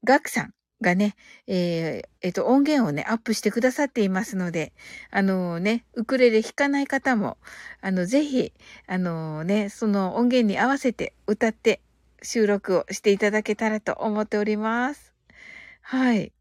[0.03, 1.15] がくさんがね、
[1.47, 4.73] えーえっと、音源をね、アップしてくださっていますので、
[5.11, 7.37] あのね、ウクレレ弾かない方も、
[7.81, 8.53] あの、ぜひ、
[8.87, 11.81] あのね、その音源に合わせて歌って
[12.21, 15.13] 収録をしていただけたらと思っております。
[15.81, 16.31] はい。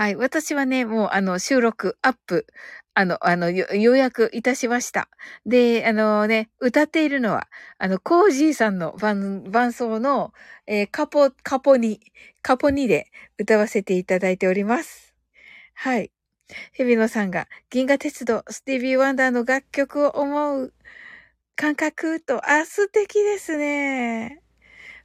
[0.00, 0.16] はい。
[0.16, 2.46] 私はね、もう、あの、収録、アップ、
[2.94, 5.10] あの、あの、予約いたしました。
[5.44, 10.32] で、あのね、歌っているのは、あの、コージーさんの伴伴奏の、
[10.66, 12.00] えーカポ、カポニ、
[12.40, 15.14] カポニで歌わせていただいております。
[15.74, 16.10] はい。
[16.72, 20.72] ヘビノさんが、銀河鉄道、スティービー・ワンダーの楽曲を思う
[21.56, 24.40] 感覚と、あ、素敵ですね。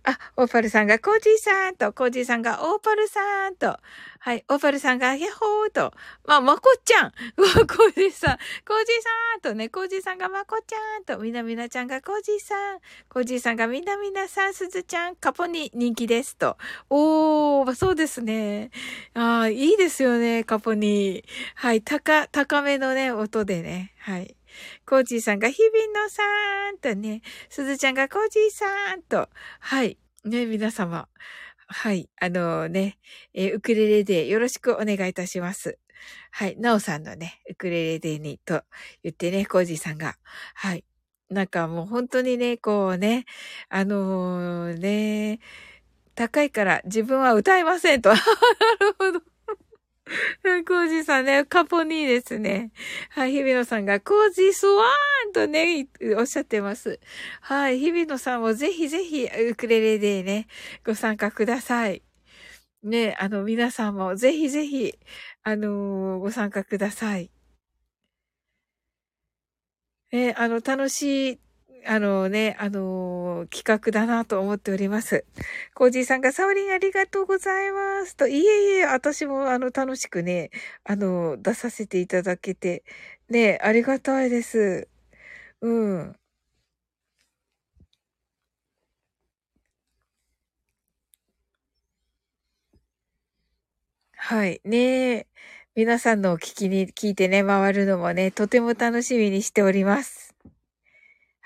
[0.05, 3.77] あ、オーパルさんがコージーさんと、コージーさんがオーパルさんと、
[4.19, 5.93] はい、オーパルさんがヤッホーと、
[6.25, 8.37] まあ、まこちゃん、 コージーさん、
[8.67, 12.79] コージーさんとね、コージーさんがまこちゃんと、みなみなちゃんがコージーさん、
[13.09, 16.57] コージーさんがみなみなさん、すずちゃん、カポに人気ですと。
[16.89, 18.69] おー、そうですね。
[19.15, 21.23] ああ、いいですよね、カポに。
[21.55, 23.93] はい、高、高めのね、音でね。
[23.99, 24.35] はい。
[24.85, 26.23] コージーさんが日比野さ
[26.71, 29.29] んとね、すずちゃんがコージーさんと、
[29.59, 29.97] はい。
[30.23, 31.07] ね、皆様。
[31.67, 32.09] はい。
[32.19, 32.97] あのね、
[33.33, 35.79] えーウクレレでよろしくお願いいたします。
[36.31, 36.57] はい。
[36.57, 38.63] なおさんのね、ウクレレでにと
[39.03, 40.15] 言ってね、コージーさんが。
[40.53, 40.83] はい。
[41.29, 43.25] なんかもう本当にね、こうね、
[43.69, 45.39] あのーね、
[46.15, 48.09] 高いから自分は歌いませんと。
[48.13, 48.21] なる
[48.97, 49.34] ほど。
[50.05, 52.71] コージーさんね、カポニーですね。
[53.09, 55.87] はい、日比野さんが、コージースワーンとね、
[56.17, 56.99] おっしゃってます。
[57.41, 60.47] はい、日比野さんもぜひぜひ、ウクレレでね、
[60.85, 62.03] ご参加ください。
[62.83, 64.93] ね、あの、皆さんもぜひぜひ、
[65.43, 67.31] あのーご参加ください。
[70.11, 71.39] ね、あの、楽しい、
[71.85, 75.25] あのね、あのー企画だなと思っております。
[75.75, 78.15] コージーさんが、サオリンありがとうございます。
[78.15, 80.49] と、いえいえ、私もあの、楽しくね、
[80.83, 82.83] あの、出させていただけて、
[83.29, 84.87] ね、ありがたいです。
[85.61, 85.69] う
[86.01, 86.17] ん。
[94.17, 94.61] はい。
[94.65, 95.27] ね
[95.75, 100.34] 皆さんのを聞きに、聞いてね、回るのもね、とても楽しみにしております。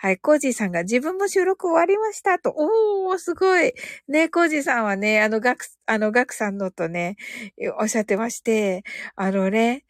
[0.02, 2.54] はい、コージーさんが自分も収録終わりましたと。
[2.56, 3.74] おー、すごい。
[4.08, 7.18] ね、コージーさんはね、あの、ガク、あの、ガクさんのとね、
[7.82, 8.86] おっしゃってまして、
[9.18, 9.84] あのね、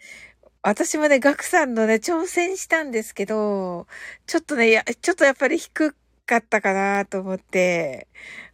[0.64, 3.86] 私もね、ガクさんのね、挑戦したんですけど、
[4.26, 5.95] ちょっとね、や、ちょっとやっぱり低
[6.26, 8.07] かったかなと思って、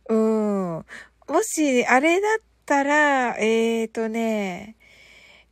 [0.10, 0.86] うん。
[1.30, 4.76] もし、あれだったら、えーとね、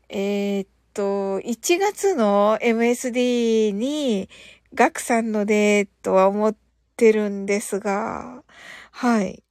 [0.09, 4.29] えーと、1月の MSD に、
[4.73, 6.55] ガクさんので、とは思っ
[6.97, 8.43] てるんですが、
[8.91, 9.43] はい。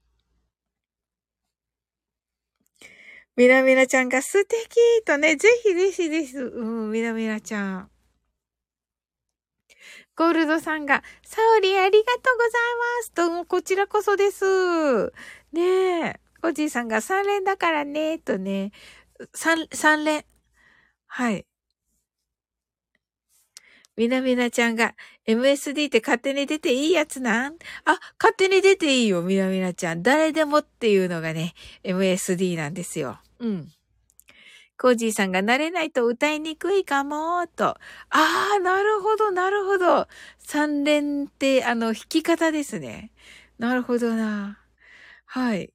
[3.37, 6.39] みなみなちゃんが素敵とね、ぜひぜひです。
[6.39, 7.91] うん、みなみなちゃん。
[10.17, 12.53] ゴールドさんが、サオリありがとうござい
[12.99, 15.13] ますと、もこちらこそです。
[15.53, 16.21] ねえ。
[16.43, 18.73] おじいさんが3連だからね、とね。
[19.35, 20.25] 3、3連。
[21.07, 21.47] はい。
[23.97, 24.95] みなみなちゃんが、
[25.27, 27.55] MSD って勝手に出ていいやつなん？
[27.85, 30.03] あ、勝手に出ていいよ、みなみなちゃん。
[30.03, 31.55] 誰でもっていうのがね、
[31.85, 33.21] MSD なんですよ。
[33.39, 33.69] うん。
[34.79, 37.67] コージーさんが慣れないと歌いにくいかも、と。
[37.67, 37.79] あ
[38.11, 40.09] あ、なるほど、なるほど。
[40.39, 43.13] 三連って、あの、弾き方ですね。
[43.59, 44.59] なるほどな。
[45.25, 45.73] はい。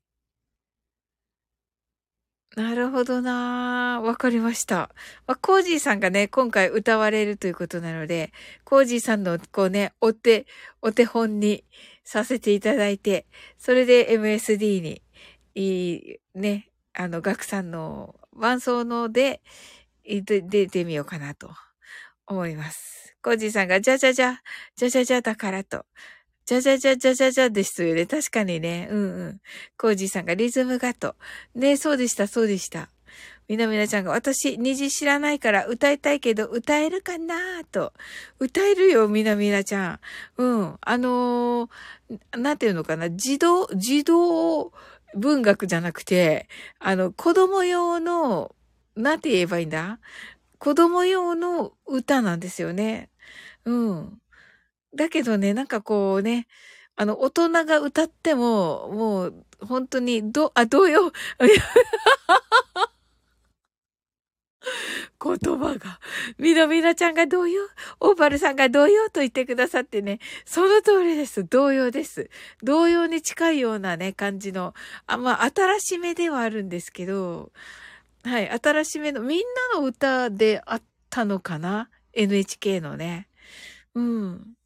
[2.58, 4.89] なるほどなわかりました。
[5.28, 8.34] まあ、コージーさんがね、今回歌われるということなので、
[8.64, 10.47] コージーさんのこうね、お手、
[10.82, 11.64] お手本に
[12.03, 13.28] させていただいて、
[13.60, 15.03] それで MSD に、
[15.53, 19.43] いい、ね、あの、ガクさんの伴奏ので、
[20.03, 21.51] 出てみようかなと
[22.26, 23.16] 思います。
[23.22, 24.41] コージーさんが、じゃじゃじゃ、
[24.76, 25.86] じゃじゃじゃだからと。
[26.48, 28.06] じゃじゃじゃじゃじゃじゃですよね。
[28.06, 28.88] 確かにね。
[28.89, 29.41] うんうん。
[29.78, 31.16] コージーさんがリズムがと。
[31.56, 32.88] ねそうでした、そうでした。
[33.50, 37.91] みなみなちゃんが、私、虹知らないから歌いたいけど、歌えるかなと。
[38.39, 40.00] 歌えるよ、みなみなちゃん。
[40.38, 40.78] うん。
[40.80, 43.10] あのー、なんていうのかな。
[43.10, 44.72] 自動、自動
[45.16, 46.48] 文学じゃなくて、
[46.80, 48.56] あの、子供用の、
[48.95, 50.00] なんて言えばいいんだ？
[50.60, 53.10] 子供用の歌なんですよね。
[53.66, 54.22] うん。
[54.98, 56.48] だけどね、なんかこうね、
[56.98, 61.14] あの、大人が歌っても、もう、本当に、ど、あ、どうよ。
[65.24, 66.00] 言葉が。
[66.38, 67.62] みなみなちゃんが同様、
[68.00, 71.43] オーバルさんが同様と言ってくださってね、その通りです。
[71.45, 72.30] 同様です。
[72.64, 74.74] 同様に近いようなね、感じの、
[75.06, 77.52] あ、まあ、新しめではあるんですけど、
[78.24, 79.39] はい、新しめの、みん
[79.74, 80.82] なの歌であっ
[81.12, 83.28] たのかな ?NHK のね。
[83.93, 84.57] うん。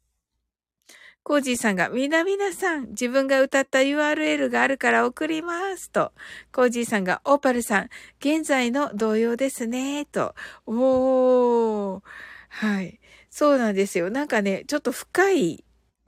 [1.24, 6.12] コージーさんが、みなみなさん、自分が歌った URL があるから送りますと。
[6.52, 10.34] コージーさんが、オーパルさん、現在の同様ですね、と。
[10.66, 12.02] おー。
[12.48, 13.00] はい。
[13.30, 14.10] そうなんですよ。
[14.10, 15.64] なんかね、ちょっと深い、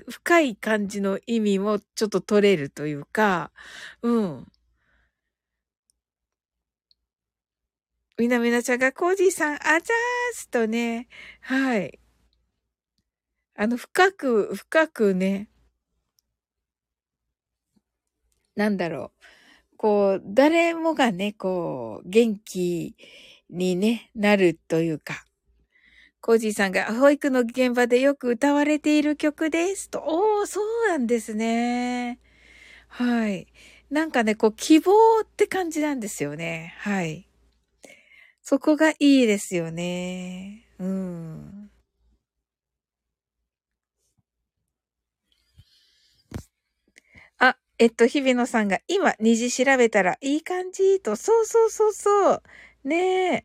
[0.09, 3.53] 深い感じの意味もちょっと取れるというか、
[4.03, 4.47] うん。
[8.19, 9.81] みなみなちゃんが、コージーさん、あざー
[10.35, 11.09] すとね、
[11.41, 11.99] はい。
[13.57, 15.49] あの、深く、深くね、
[18.57, 19.13] なんだろ
[19.75, 19.77] う。
[19.77, 22.97] こう、誰もがね、こう、元気
[23.51, 25.25] にね、なるというか。
[26.21, 30.01] コージーさんが保育の現場でよく歌われている曲ですと。
[30.07, 32.19] おー、そうなんですね。
[32.89, 33.49] はい。
[33.91, 34.93] なんかね、こう、希望
[35.23, 36.75] って感じなんですよね。
[36.81, 37.29] はい。
[38.43, 40.67] そこがいいですよね。
[40.79, 41.54] うん。
[47.79, 52.43] えっと、日比野さんが今、虹調べたらいい感じと、そうそうそうそう。
[52.85, 53.43] ねえ。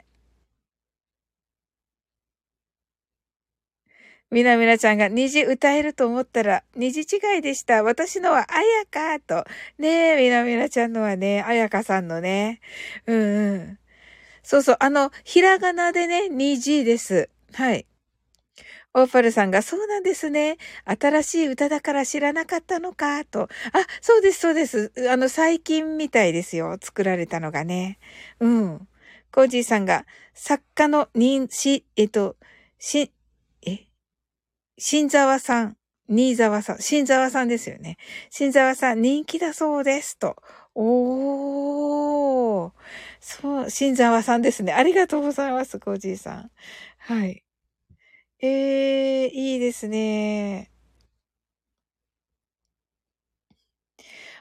[4.31, 7.81] みなみなちゃんが虹歌えると思ったら虹違いでした。
[7.83, 9.43] 私のはあやかと。
[9.79, 12.59] ねえ、みなみなちゃんのはね、あやかさんのね。
[13.07, 13.79] うんうん。
[14.43, 17.29] そうそう、あの、ひらがなでね、虹です。
[17.53, 17.87] はい。
[18.95, 20.57] オーパルさんが、そうなんですね。
[20.85, 23.43] 新しい歌だから知らなかったのか、と。
[23.43, 23.47] あ、
[24.01, 24.91] そうです、そうです。
[25.11, 26.75] あの、最近みたいですよ。
[26.81, 27.99] 作られたのがね。
[28.39, 28.87] うん。
[29.31, 32.35] コージーさんが、作家の人、し、えっと、
[32.79, 33.13] し、
[33.61, 33.87] え？
[34.79, 35.77] 新沢さん、
[36.09, 37.97] 新沢さん、新沢さんですよね。
[38.31, 40.35] 新沢さん、人気だそうです、と。
[40.75, 42.71] おー。
[43.21, 44.73] そう、新沢さんですね。
[44.73, 46.51] ありがとうございます、コージーさん。
[46.99, 47.43] はい。
[48.41, 50.71] ええ、いいですね。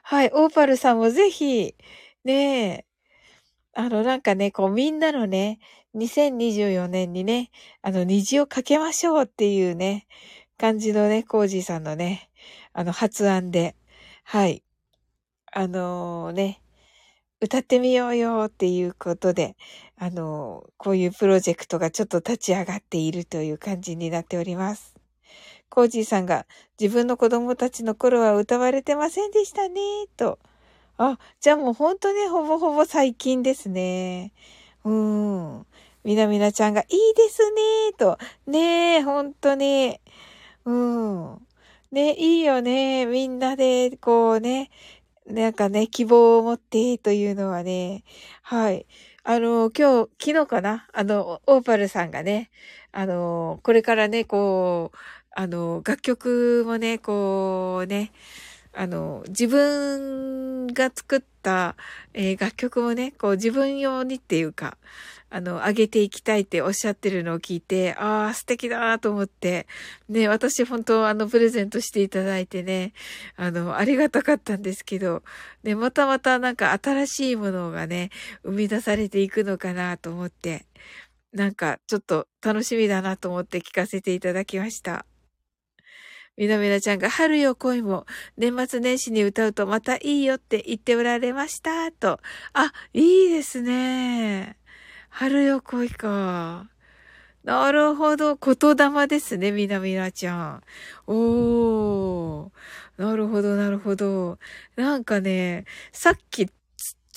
[0.05, 1.75] はい、オーパルさんもぜひ、
[2.25, 2.87] ねえ、
[3.75, 5.59] あの、なんかね、こうみんなのね、
[5.95, 7.51] 2024年にね、
[7.83, 10.07] あの、虹をかけましょうっていうね、
[10.59, 12.31] 感じのね、コージーさんのね、
[12.73, 13.77] あの、発案で、
[14.25, 14.63] はい。
[15.53, 16.63] あのー、ね、
[17.41, 19.57] 歌ってみようよっていうことで、
[19.97, 24.95] あの、こういうプロジェクトがちょっと立ち上がっているという感じになっております。
[25.71, 26.47] コージーさんが
[26.81, 29.81] 自分の子供たちの頃は歌われてませんでしたね、
[30.17, 30.41] と。
[30.97, 34.33] あ、じゃあもう本当ね、ほぼほぼ最近ですね。
[34.85, 35.67] うん。
[36.03, 38.19] みなみなちゃんがいいですね、と。
[38.49, 40.01] ねえ、ほんとね。
[40.65, 41.39] うん。
[41.93, 43.07] ね、いいよね。
[43.07, 44.71] みんなで、こうね、
[45.29, 48.03] なんかね、希望を持ってというのはね、
[48.41, 48.87] はい。
[49.25, 50.87] あの、今日、昨日かな？
[50.95, 52.51] あの、オーパルさんがね、
[52.93, 54.97] あの、これからね、こう、
[55.37, 58.11] あの、楽曲もね、こうね、
[58.73, 61.77] あの、自分が作った、
[62.15, 64.79] えー、楽曲もね、こう自分用にっていうか、
[65.31, 69.67] あの、上げていきたいっておっしゃってるのを聞いて、ああ、素敵だなと思って、
[70.09, 72.93] ね、私本当あの、プレゼントしていただいてね、
[73.37, 75.23] あの、ありがたかったんですけど、
[75.65, 78.11] ね、またまたなんか新しいものがね、
[78.43, 80.67] 生み出されていくのかなと思って、
[81.33, 85.05] なんかちょっと楽しみだなと思って聞かせていただきました。
[86.39, 88.07] みなみなちゃんが春よ恋も
[88.37, 92.21] 年末年始に歌うとまたいいよって言っておられました、と。
[92.53, 94.58] あ、いいですね。
[95.19, 96.71] 春よ恋か。
[97.43, 98.37] なるほど。
[98.37, 100.63] 言霊ですね、みなみなちゃん。
[101.09, 103.03] おー。
[103.03, 104.39] なるほど、なるほど。
[104.77, 106.49] なんかね、さっき、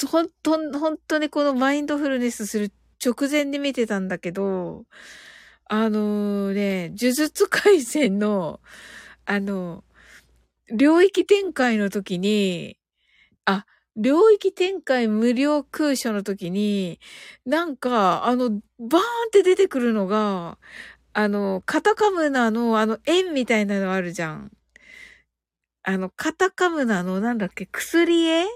[0.10, 2.72] ほんと、本当にこのマインドフルネスする
[3.06, 4.86] 直前に見てたんだけど、
[5.66, 8.62] あのー、ね、呪術回戦の、
[9.26, 9.84] あの、
[10.76, 12.80] 領域展開の時に、
[13.45, 16.99] あ、領域展開無料空所の時に、
[17.45, 18.61] なんか、あの、バーンっ
[19.31, 20.57] て出てくるのが、
[21.13, 24.51] あの、カタカムナのあの円みたいなのあるじゃん。
[25.83, 28.45] あの、カタカムナのなんだっけ、薬絵？
[28.45, 28.47] っ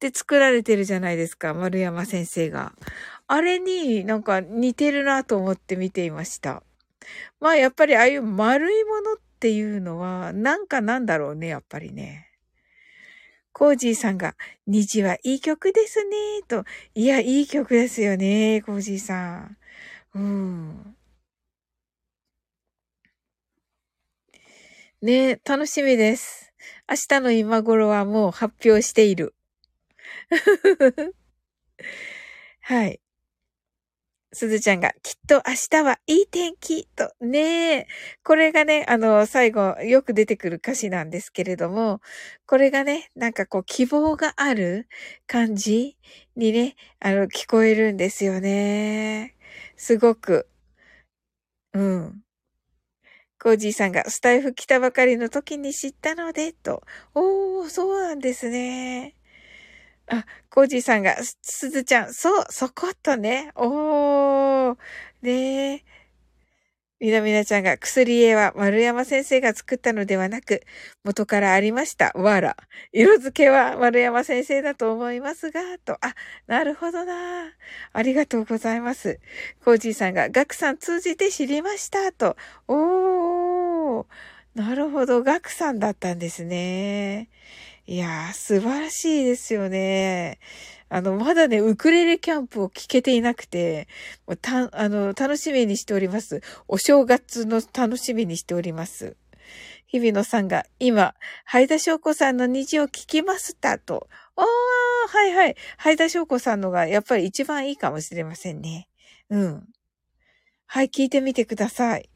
[0.00, 2.72] て作られてるじゃないですか、丸山先生が。
[3.26, 6.62] あれになんか似てるなと思って見ていました。
[7.38, 12.29] まあやっぱりああいう丸いものっていうのは、なんかなんだろうね、やっぱりね。
[13.60, 14.36] コージーさんが、
[14.66, 16.16] 虹はいい曲ですね、
[16.48, 16.64] と。
[16.94, 19.58] いや、いい曲ですよね、コージーさん。
[20.14, 20.96] うん。
[25.02, 26.54] ね楽しみです。
[26.88, 29.34] 明日の今頃はもう発表している。
[32.62, 33.00] はい。
[34.32, 37.86] すずちゃんが、きっと明日はいい天気と、ねえ。
[38.22, 42.00] これがね、あの、最後、よく出てくる歌詞なんですけれども、
[42.46, 44.88] これがね、なんかこう、希望がある
[45.26, 45.96] 感じ
[46.36, 49.34] にね、あの、聞こえるんですよね。
[49.76, 50.48] すごく。
[51.72, 52.22] うん。
[53.42, 56.82] コージーさんがスタイフ来たばかりの時に知ったので、と。
[57.14, 59.14] おー、そうなんですね。
[60.12, 63.52] あ、コージーさんが、すずちゃん、そう、そことね。
[63.54, 64.78] おー、
[65.22, 65.84] ねえ。
[67.00, 70.62] みなみなちゃんが、薬絵は丸山先生が作ったのではなく、
[71.04, 72.10] 元からありました。
[72.14, 72.56] わら。
[72.92, 75.94] 色付けは丸山先生だと思いますが、と。
[76.04, 76.14] あ、
[76.46, 77.52] なるほどな。
[77.94, 79.18] ありがとうございます。
[79.64, 82.36] コージーさんが、ガクさん通じて知りました、と。
[82.68, 84.06] おー。
[84.54, 85.22] なるほど。
[85.22, 87.30] ガクさんだったんですね。
[87.90, 90.38] いやー、素晴らしいですよね。
[90.88, 93.88] あの、まだね、ウクレレキャンプを聞けていなくて、
[94.28, 96.40] もうた、あの、楽しみにしております。
[96.68, 99.16] お正月の楽しみにしております。
[99.88, 104.06] 日比野さんが、今、ハイダ翔子さんの虹を聞きましたと。
[104.36, 104.44] ああ、
[105.08, 105.56] はいはい。
[105.76, 108.86] ハイダ翔子さんのが、やっぱり一番いいかもしれませんね。
[109.30, 109.68] うん。
[110.66, 112.08] はい、聞いてみてください。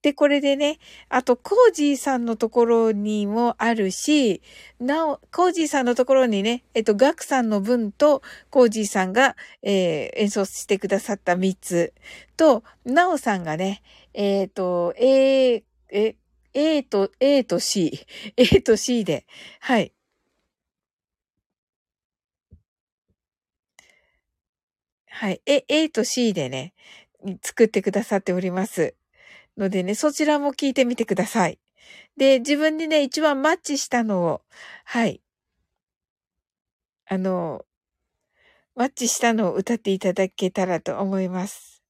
[0.00, 0.78] で、これでね、
[1.08, 4.42] あと、コージーさんのところにもあるし、
[4.78, 11.94] なお、コージーさんのところにね、えっと、ガクさんの分と、コージーさんが、えー、演奏してくださった3つ
[12.36, 13.82] と、なおさんがね、
[14.14, 16.16] えっ、ー、と、A、え、
[16.54, 19.26] A と、A と C、A と C で、
[19.60, 19.92] はい。
[25.08, 25.42] はい。
[25.46, 26.72] A、A と C でね、
[27.42, 28.94] 作ってくださっております。
[29.58, 31.58] のでね、そちらも聞いてみてください。
[32.16, 34.42] で、自分にね、一番マッチしたのを、
[34.84, 35.22] はい。
[37.06, 37.64] あの、
[38.74, 41.82] マッチしたのを歌っていただけたらと思います。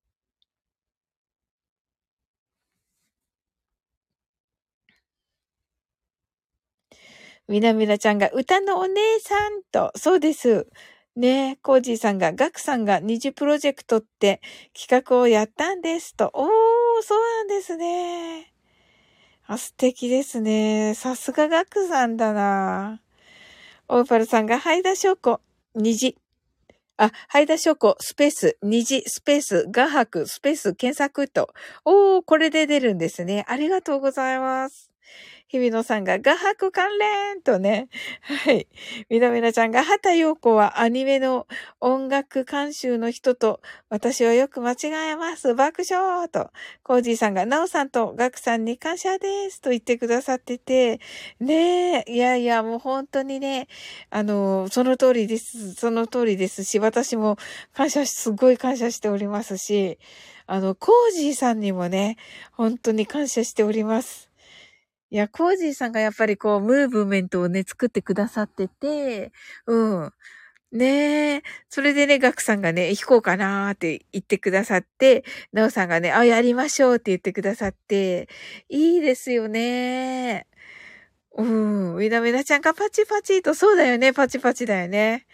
[7.49, 10.67] みなみなちゃんが歌のお姉さんと、そうです。
[11.19, 14.41] ねえ、コージーさんが、ガクさんが二次プロジェクトって
[14.73, 16.31] 企画をやったんですと。
[16.33, 16.49] おー、
[17.03, 18.53] そうなんですね。
[19.45, 20.95] あ、素敵ですね。
[20.95, 23.01] さすがガクさんだな。
[23.89, 25.41] オーパルさんが、ハイダ証拠、
[25.75, 26.17] 虹。
[26.99, 31.53] あ、ハイダ証拠、スペース、虹、スペース、画伯、スペース、検索と。
[31.85, 33.45] おー、これで出るんですね。
[33.49, 34.88] ありがとうございます。
[35.49, 37.89] 日比野さんが画伯関連とね。
[38.21, 38.69] はい。
[39.09, 41.47] みなみなちゃんが、畑陽子はアニメの
[41.81, 44.77] 音楽監修の人と私はよく間違
[45.13, 45.55] えます。
[45.55, 46.51] 爆笑と。
[46.83, 51.01] コージーさんが、なおさんとガクさんに感謝ですと言ってくださってて。
[51.41, 52.13] ねえ。
[52.13, 53.69] いやいや、もう本当にね、
[54.11, 55.73] あの、その通りです。
[55.73, 57.39] その通りですし、私も
[57.73, 59.99] 感謝し、すごい感謝しておりますし、
[60.47, 62.17] あの、コージーさんにもね、
[62.53, 64.28] 本当に感謝しております。
[65.11, 69.33] いや、コージーさんがやっぱりこう、ムーブメントをね、作ってくださってて、
[69.67, 70.13] うん。
[70.73, 71.43] ねえ。
[71.71, 78.29] それでね、ガクさんがね、弾こうかなーって言ってくださって、ナオさんがね、あ、やりましょうって言ってくださって、
[78.71, 80.47] いいですよね。
[81.37, 81.99] うん。
[81.99, 85.27] みなみなちゃんがパチパチと、そうだよね、パチパチだよね。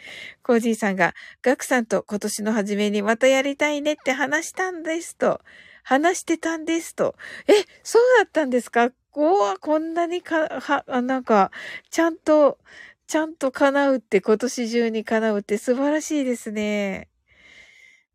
[0.44, 5.40] コージーさんが、ガクさんと今年の初めにまたやりたいねって話したんですと。
[5.84, 7.16] 話してたんですと。
[7.48, 7.54] え、
[7.84, 8.90] そうだったんですか？
[9.14, 11.52] こう、こんなにか、は、なんか、
[11.88, 12.58] ちゃんと、
[13.06, 17.08] ちゃんと叶うって今年中に叶うって素晴らしいですね。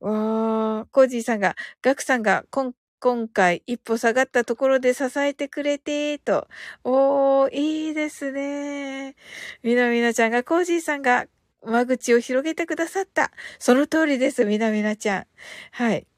[0.02, 6.50] わー、コージーさんが、ガクさんが今今回一歩下がったところで支えてくれて、と。
[6.84, 9.16] おー、いいですね。
[9.64, 11.28] みなみなちゃんが、コージーさんが
[11.64, 13.32] 間口を広げてくださった。
[13.58, 15.28] その通りです、みなみなちゃん。
[15.72, 16.09] はい。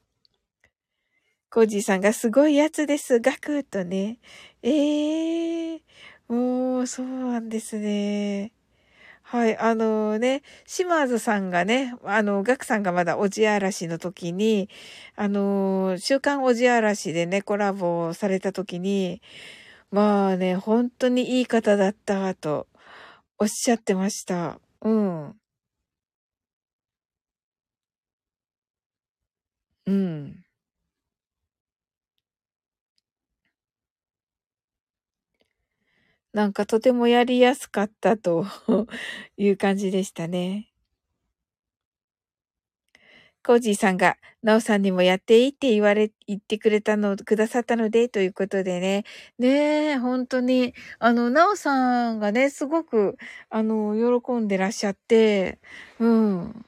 [1.52, 3.20] コージーさんがすごいやつです。
[3.20, 4.18] ガクッとね。
[4.62, 5.80] ええー、
[6.28, 8.52] おー、そうなんですね。
[9.22, 14.68] はい、あのね、島津さんがね、あの、ガクさんがまだおじあらしの時に、
[15.16, 19.22] あの、週刊おじあらしでね、コラボされた時に、
[19.92, 22.68] まあね、本当にいい方だったと
[23.38, 24.60] おっしゃってました。
[24.82, 25.36] うん。
[29.86, 30.41] うん。
[36.32, 38.46] なんかとてもやりやすかったと
[39.36, 40.68] いう感じでしたね。
[43.44, 49.04] コージーさんが、ナオさんにもやっていいって言われ、言ってくれたの、くださったので、ということでね。
[49.38, 49.48] ね
[49.94, 53.16] え、本当に、あの、ナオさんがね、すごく、
[53.50, 55.58] あの、喜んでらっしゃって、
[55.98, 56.64] うん。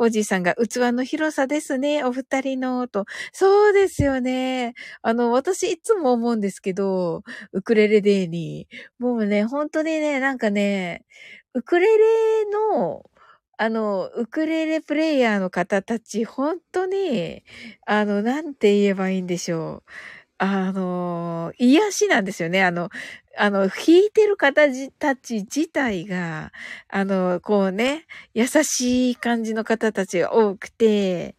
[0.00, 3.04] コージーさんが器の広さですね、お二人の、と。
[3.34, 4.72] そうですよね。
[5.02, 7.22] あの、私いつも思うんですけど、
[7.52, 8.66] ウクレレデーに。
[8.98, 11.04] もうね、本当にね、なんかね、
[11.52, 13.04] ウクレレの、
[13.58, 17.44] あの、ウクレレプレイヤーの方たち、本当に、
[17.86, 19.90] あの、なんて言えばいいんでしょう。
[20.42, 22.64] あの、癒しなんですよね。
[22.64, 22.88] あの、
[23.36, 24.62] あの、弾いてる方
[24.98, 26.50] たち自体が、
[26.88, 31.36] あの、こうね、優しい感じの方たちが多くて、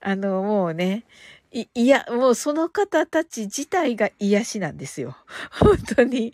[0.00, 1.04] あの、もうね、
[1.52, 5.16] い、いや、もうその方たち自体が癒しなんですよ。
[5.50, 6.32] 本当に。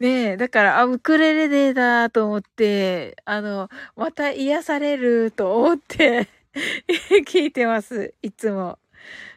[0.00, 6.28] ねえ、だから、あ、ウクレレデーだと思って、あの、また癒されると思って
[7.26, 8.12] 聞いてます。
[8.22, 8.78] いつも。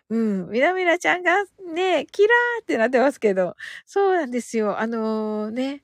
[0.09, 0.49] うん。
[0.49, 1.43] みなみなちゃんが
[1.73, 3.55] ね、キラーってなってますけど、
[3.85, 4.79] そうなんですよ。
[4.79, 5.83] あのー、ね、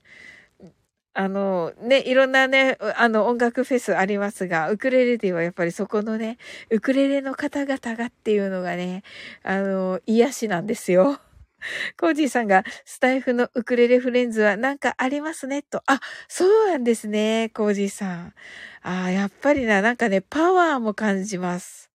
[1.13, 6.37] あの、ね、いろんなね、あの、音楽フェスありますが、ウクレレではやっぱりそこのね、
[6.69, 9.03] ウクレレの方々がっていうのがね、
[9.43, 11.19] あの、癒しなんですよ。
[11.97, 15.81] コージーさんが、スタイフのウクレレフレンズはなんかありますね、と。
[15.87, 18.33] あ、そうなんですね、コージーさん。
[18.81, 21.91] ああやっぱりな、なんかね、パワーも感じます。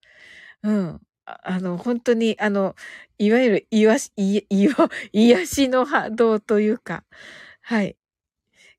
[0.63, 1.01] うん。
[1.45, 2.75] あの、本当に、あの、
[3.19, 7.05] いわゆる、いわし、い、わ、癒しの波動というか、
[7.63, 7.97] はい。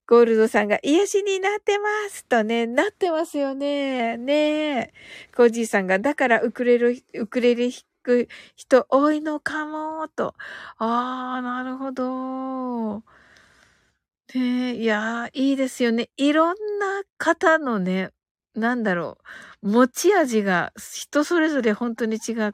[0.07, 4.17] ゴールドさんが癒しになってますとね、なってますよね。
[4.17, 4.33] ね
[4.79, 4.93] え。
[5.35, 10.35] コージーさんが、だからウクレレ、ウクレレ弾く人多いのかも、と。
[10.77, 13.03] ああ、なるほど。
[14.35, 16.09] ねえ、いやいいですよね。
[16.17, 18.11] いろんな方のね、
[18.55, 19.17] なんだろ
[19.63, 22.51] う、持ち味が人それぞれ本当に違っ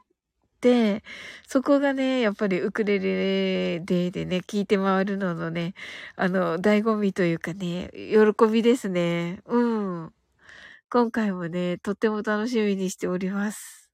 [0.60, 1.02] て、
[1.48, 5.74] そこがね、やっぱりウクレレででね、聞いて回るののね、
[6.16, 9.40] あの、醍醐味というかね、喜びですね。
[9.46, 9.58] う
[10.06, 10.12] ん。
[10.90, 13.90] 今回もね、とっても楽しみにしております。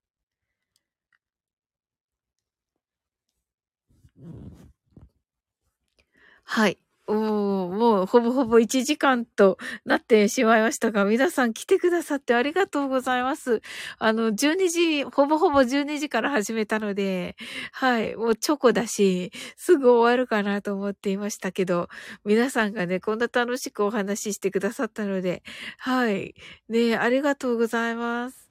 [6.44, 6.78] はい。
[7.12, 13.60] もう、ほぼほぼ1時間となってしまいましたが、皆さん来てくださってありがとうございます。
[13.98, 17.36] あの、12時、ほぼほぼ12時から始めたので、
[17.72, 21.88] はい、もうチョコだし、すぐ終わるかなと思っていましたけど、
[22.24, 25.42] 皆さんがね、こんな楽しくお話ししてくださったので、
[25.78, 26.34] はい、
[26.68, 28.44] ね、ありがとうございます。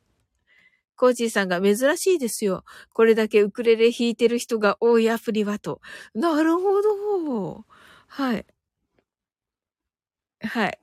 [0.96, 2.64] コージーさんが珍しいですよ。
[2.94, 5.82] これだけウクレレ弾いてる人が多いアプリはと。
[6.14, 7.66] なるほど。
[8.16, 8.46] はい。
[10.42, 10.80] はい。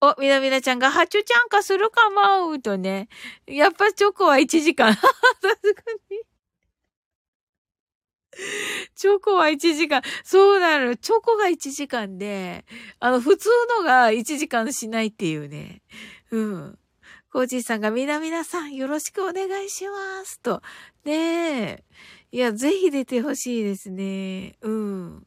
[0.00, 3.08] お、みなみなちゃんが、ハチュちゃんかするかもとね。
[3.46, 4.92] やっぱチョコは1時間。
[4.98, 6.22] さすがに。
[8.96, 10.02] チョコは1時間。
[10.24, 10.96] そうなの。
[10.96, 12.64] チョコが1時間で、
[12.98, 15.82] あの、普通のが1時間しないっていうね。
[16.32, 16.78] うん。
[17.30, 20.40] コージーさんが、みなみなさん、よろしくお願いします。
[20.40, 20.60] と。
[21.04, 21.84] ねえ。
[22.32, 24.56] いや、ぜひ出てほしいですね。
[24.62, 25.26] うん。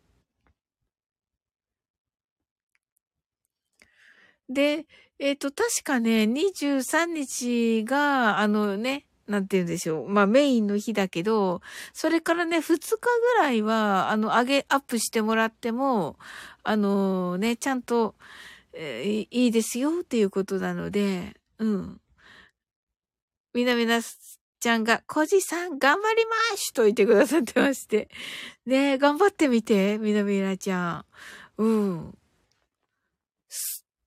[4.49, 4.85] で、
[5.19, 10.09] えっ、ー、と、確かね、23日が、あのね、なんて言うんでしょう。
[10.09, 11.61] まあメインの日だけど、
[11.93, 16.17] それからね、2日ぐらいは、あの、上げ、アップしてもらっても、
[16.63, 18.15] あのね、ちゃんと、
[18.73, 22.01] えー、いいですよっていうことなので、うん。
[23.53, 28.09] みなみなちゃんが、コジさん頑張りますと言ってくださってまして。
[28.65, 31.05] ね頑張ってみて、みなみなちゃ
[31.57, 31.63] ん。
[31.63, 32.17] うん。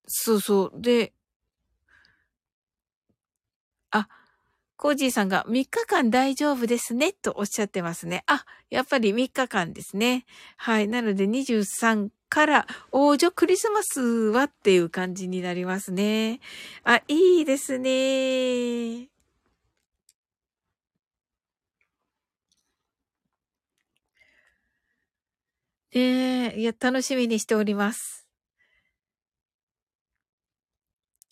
[0.08, 0.80] そうそう。
[0.80, 1.12] で、
[3.90, 4.08] あ、
[4.76, 8.24] コージーさんが3日間大丈夫ですね、とおっしゃってますね。
[8.26, 10.26] あ、やっぱり3日間ですね。
[10.56, 10.88] はい。
[10.88, 16.40] なので23から王女クリスマスはっていう感じになりますね。
[16.84, 19.08] あ、いいですね。
[25.94, 28.27] ねえ、いや、楽しみにしております。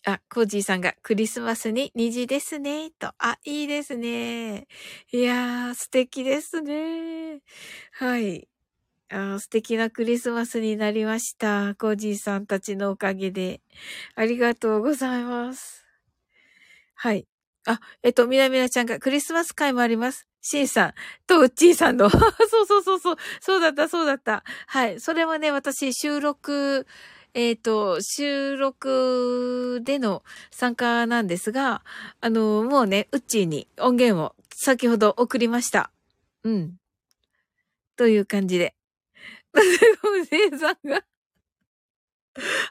[0.07, 3.11] あ、コージーさんがクリスマスに虹ですね、と。
[3.19, 4.65] あ、いいですね。
[5.11, 7.41] いやー、素敵ですね。
[7.91, 8.47] はい。
[9.09, 11.75] あ素敵なクリスマスになりました。
[11.75, 13.59] コージーさんたちのおかげで。
[14.15, 15.85] ありがとうございます。
[16.95, 17.27] はい。
[17.65, 20.25] あ、えっと、みなみなちゃんがクリスマス会もあります。
[20.41, 20.93] シンさん
[21.27, 22.07] とウッチーさんの。
[22.09, 23.15] そうそうそうそう。
[23.41, 24.45] そうだった、そうだった。
[24.67, 25.01] はい。
[25.01, 26.87] それはね、私、収録、
[27.37, 31.83] えっ、ー、と、収録での参加なんですが、
[32.19, 35.91] あの、もうね、うっちーに音源を先ほど送りました。
[36.43, 36.77] うん。
[37.95, 38.73] という感じで。
[39.53, 39.61] ゴ
[40.09, 40.25] ム
[40.57, 41.03] さんが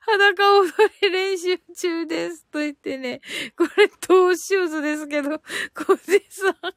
[0.01, 3.21] 裸を踊り練習中ですと言ってね、
[3.57, 5.41] これトーシューズですけど、
[5.75, 6.75] コジさん。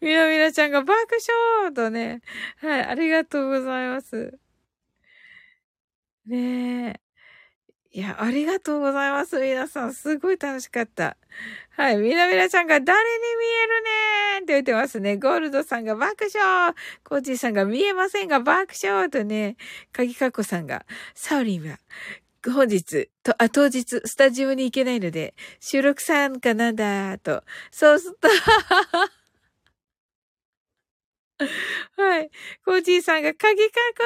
[0.00, 0.96] みなみなちゃんが爆
[1.60, 2.22] 笑とね、
[2.62, 4.38] はい、ありがとうございます。
[6.26, 7.00] ねえ。
[7.92, 9.40] いや、ありがとうございます。
[9.40, 11.16] 皆さん、すごい楽しかった。
[11.70, 11.96] はい。
[11.96, 15.16] みなみなちゃんが誰に見えるねーって言ってますね。
[15.16, 16.74] ゴールドさんが爆笑
[17.04, 19.56] コージーさんが見えませんが爆笑とね、
[19.92, 21.78] 鍵かぎかこさんが、サウリンは、
[22.44, 27.44] 本日、と、あ、当日、スタジオに行けないので、収録参加なんだ、と。
[27.70, 28.28] そうすっと、
[31.96, 32.30] はい。
[32.64, 34.02] コージーさんが、かぎかこ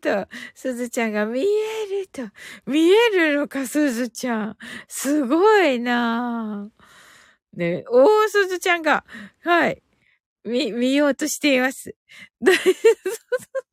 [0.00, 2.22] さんと、すずちゃんが見えると。
[2.66, 4.56] 見えるのか、すずちゃん。
[4.88, 9.04] すごいなぁね、おー、すずちゃんが、
[9.40, 9.82] はい。
[10.44, 11.94] 見、見ようとしています。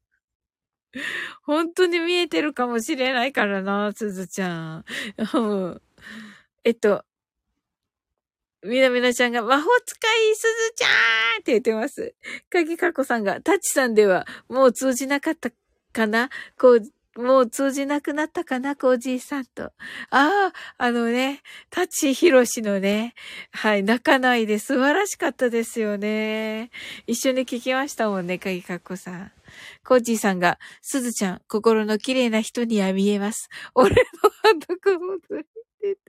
[1.43, 4.85] 本当に見えてるかもしれないからな、すずちゃん。
[6.63, 7.03] えっと、
[8.65, 9.95] みなみなちゃんが魔法使
[10.31, 12.15] いすずちゃーんって言ってます。
[12.49, 15.51] かぎかこさんが、タチさんではもう通じなかった
[15.93, 16.29] かな？
[16.59, 18.75] こう、もう通じなくなったかな？
[18.75, 19.65] コージーさんと。
[19.65, 19.71] あ
[20.09, 23.13] あ、あのね、タチヒロシのね、
[23.51, 26.71] はい、泣かないで素晴らしかったですよね。
[27.07, 29.31] 一緒に聞きましたもんね、かぎかこさん。
[29.85, 33.47] コージーさんが、すずちゃん、心の綺麗な人には見えます。
[33.75, 34.01] 俺の
[34.43, 35.43] ハンドクモズに
[35.81, 36.01] 出て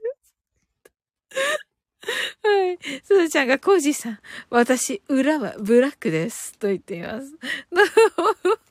[2.42, 2.78] はい。
[3.04, 4.18] すずちゃんがコージーさん、
[4.50, 6.52] 私、裏はブラックです。
[6.58, 7.34] と言っています。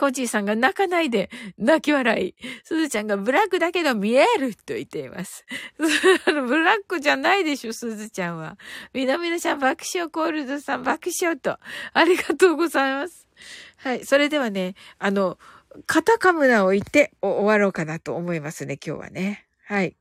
[0.00, 2.34] コージーさんが泣かないで、泣き笑い。
[2.64, 5.44] すずちゃんがブラックだけど見えると言っています。
[5.76, 8.56] ブラックじゃないでしょ、すずちゃんは。
[8.94, 11.58] みなみなちゃん爆笑、コールドさん爆笑と。
[11.92, 13.28] ありがとうございます。
[13.76, 14.06] はい。
[14.06, 15.38] それではね、あの、
[15.86, 19.46] カタカムナを置いて終わろうかなと思いますね、今日はね。
[19.64, 19.96] はい。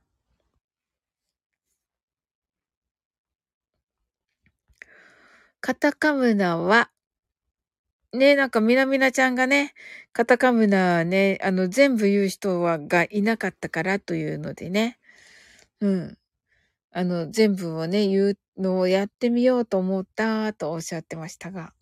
[5.61, 6.89] カタカムナは、
[8.13, 9.73] ね、なんかみなみなちゃんがね、
[10.13, 14.97] カタカムナね、あの、全部言う人は、がいなかったからというのでね。
[15.81, 16.17] うん。
[16.91, 21.73] あの、全部をね、言うのをやってみようと思ったとおっしゃってましたが。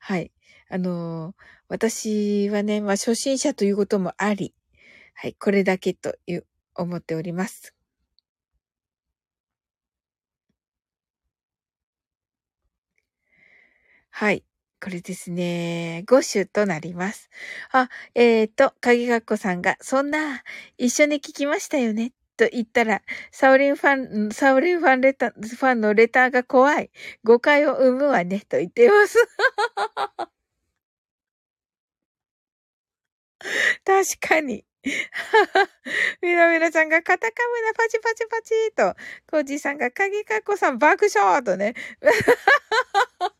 [0.00, 0.32] はい。
[0.70, 1.34] あの、
[1.68, 4.54] 私はね、まあ、初心者ということもあり、
[5.14, 7.74] はい、これだけという、思っております。
[14.10, 14.44] はい。
[14.80, 16.04] これですね。
[16.06, 17.30] 5種となります。
[17.72, 20.42] あ、えっ、ー、と、鍵学校さんが、そんな、
[20.76, 22.12] 一緒に聞きましたよね。
[22.36, 23.02] と言ったら、
[23.32, 26.90] サオリンファン、サオリンファンレター、ファンのレターが怖い。
[27.24, 28.40] 誤解を生むわね。
[28.48, 29.18] と言っています。
[33.84, 34.64] 確かに。
[36.22, 38.94] みなみなちゃんがカタカムナパチパチパチと、
[39.30, 41.74] コージーさんが鍵かっこさん爆笑とね。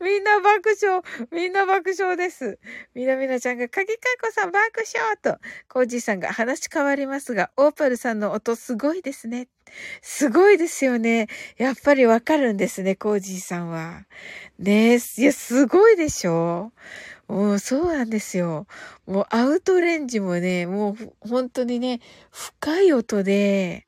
[0.00, 1.02] みんな爆笑。
[1.30, 2.58] みんな爆笑です。
[2.94, 9.48] みなみなちゃんが、鍵かっこさん爆笑と、コージーさんが話変わりますが、オーパルさんの音すごいですね。
[10.00, 11.28] すごいですよね。
[11.58, 14.06] やっぱりわかるんですね、コージーさんは。
[14.58, 16.72] ねえ、いや、すごいでしょ
[17.28, 18.66] もうそうなんですよ。
[19.06, 22.00] もうアウトレンジもね、もう本当にね、
[22.30, 23.86] 深い音で、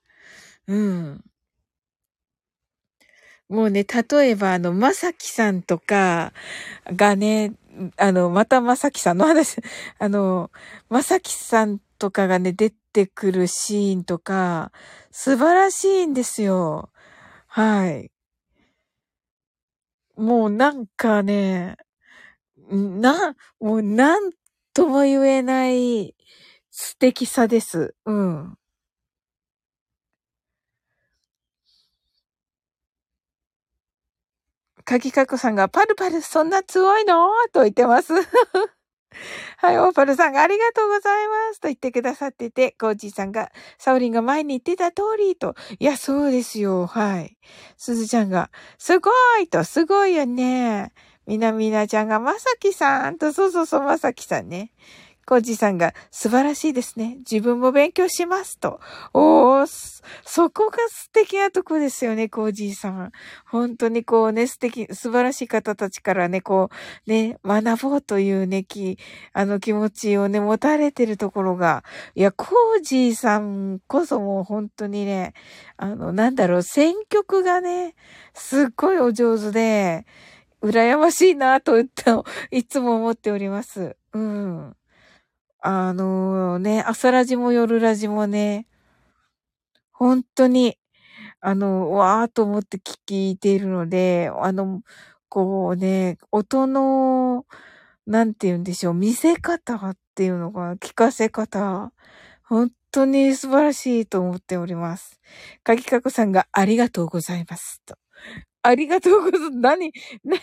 [0.68, 1.24] うん。
[3.48, 6.32] もうね、例えばあの、まさきさんとか
[6.86, 7.54] がね、
[7.96, 9.58] あの、またまさきさんの話、
[9.98, 10.50] あの、
[10.88, 14.72] まさきさんとかがね、出てくるシーンとか、
[15.12, 16.90] 素晴らしいんですよ。
[17.48, 18.10] はい。
[20.16, 21.76] もうなんかね、
[22.70, 24.30] な、もうなん
[24.74, 26.14] とも言えない
[26.70, 27.94] 素敵さです。
[28.06, 28.56] うん。
[34.84, 37.28] 鍵かこさんが、パルパルそんな強いの？
[37.52, 38.12] と言ってます。
[39.58, 47.36] はい、オーパルさんがありがとうございますと言ってくださってて、コージーさんが、サオリンが前に言ってた通りと、いや、そうですよ、はい。
[47.76, 49.10] すずちゃんが、すご
[49.42, 50.92] いと、すごいよね。
[51.30, 54.72] みなみなちゃんがまさきさんと、そうそうそう、まさきさんね。
[55.24, 57.18] コージさんが素晴らしいですね。
[57.18, 58.80] 自分も勉強しますと。
[59.14, 63.12] おー、そこが素敵なとこですよね、コージーさん。
[63.46, 66.68] 本当にこうね、素敵、素晴らしい方たちからね、こ
[67.06, 68.98] う、ね、学ぼうというね、き、
[69.32, 71.84] あの気持ちをね、持たれてるところが、
[72.16, 75.34] いや、コージーさんこそもう本当にね、
[75.76, 77.94] あの、なんだろう、選曲がね、
[78.34, 80.06] すっごいお上手で、
[80.62, 82.04] 羨ましいなと言って、
[82.50, 83.96] いつも思っております。
[84.12, 84.76] うん。
[85.60, 88.66] あのー、ね、朝ラジも夜ラジもね、
[89.92, 90.78] 本当に、
[91.40, 94.82] あの、わーと思って聞いているので、あの、
[95.28, 97.46] こうね、音の、
[98.06, 101.92] なんて言うんでしょう、見せ方っていうのが、聞かせ方、
[102.44, 105.20] 本当に素晴らしいと思っております。
[105.64, 107.82] かぎかこさんがありがとうございます。
[107.86, 107.96] と。
[108.64, 109.50] ありがとうございます。
[109.58, 109.92] 何、
[110.24, 110.40] 何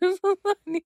[0.00, 0.16] の、
[0.70, 0.84] 何、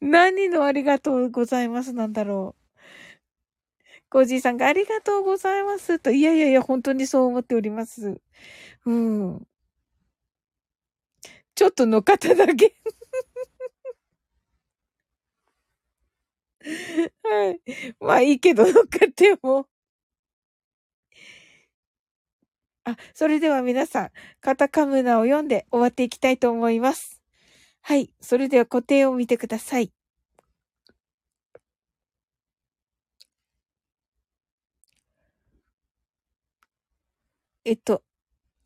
[0.00, 1.92] 何のありがとうございます？
[1.92, 2.60] なんだろう。
[4.12, 6.10] コージーさんがありがとうございますと。
[6.10, 8.20] いやいやいや、本当にそう思っております。
[8.86, 9.46] うん。
[11.54, 12.74] ちょっとの方だけ
[17.24, 17.60] はい。
[18.00, 19.68] まあいいけど、乗っかっても。
[22.92, 24.10] あ、それでは皆さん、
[24.40, 27.20] カタカムナを読んで終わっていきたいと思います。
[27.82, 28.12] はい。
[28.20, 29.92] それでは固定を見てください。
[37.64, 38.02] えっと、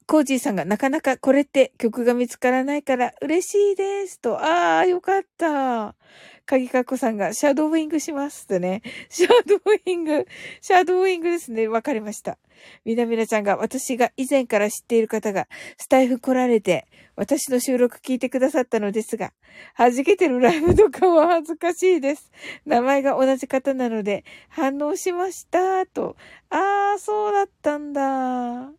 [0.07, 4.41] コージーさんがなかなかこれって曲が見つからないから嬉しいですと。
[4.41, 5.97] ああ、よかった。
[6.45, 8.83] 鍵かっこさんがシャドーイングしますとね。
[9.09, 10.27] シャドーイング、
[10.61, 11.69] シャドーイングですね。
[11.69, 12.39] わかりました。
[12.85, 16.87] みなみなちゃんが私が以前から知っている方がスタイフ来られて
[17.17, 19.33] 私の収録聞いてくださったのですが、
[19.77, 22.31] 弾けてるライブとかは恥ずかしいです。
[22.67, 26.17] 名前が同じ方なので反応しました、と。
[26.51, 28.73] ああ、そうだったんだ。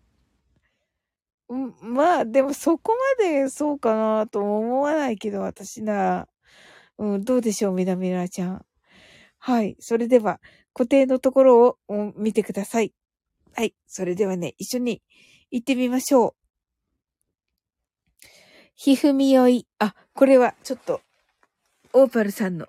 [1.81, 6.27] まあ、でもそこまでそうかなとも思わないけど、私な。
[7.03, 8.65] うん、どうでしょう、みなみなちゃん。
[9.37, 9.75] はい。
[9.81, 10.39] それでは、
[10.73, 12.93] 固定のところを見てください。
[13.53, 13.75] はい。
[13.87, 15.01] それではね、一緒に
[15.51, 16.35] 行ってみましょう。
[18.75, 19.67] ひふみよい。
[19.79, 21.01] あ、これはちょっと、
[21.91, 22.67] オーパルさんの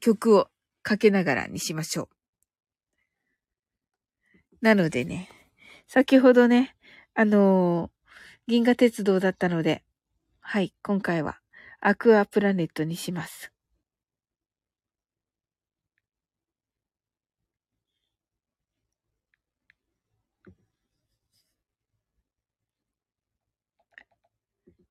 [0.00, 0.48] 曲を
[0.82, 2.08] かけながらにしましょう。
[4.60, 5.28] なのでね、
[5.86, 6.74] 先ほどね、
[7.14, 8.10] あのー、
[8.48, 9.84] 銀河鉄道だったので、
[10.40, 11.38] はい、今回は
[11.84, 13.52] アクアプラネットにします。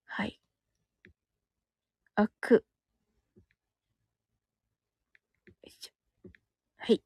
[0.06, 0.40] はい。
[2.16, 2.66] アク。
[6.78, 7.02] はい。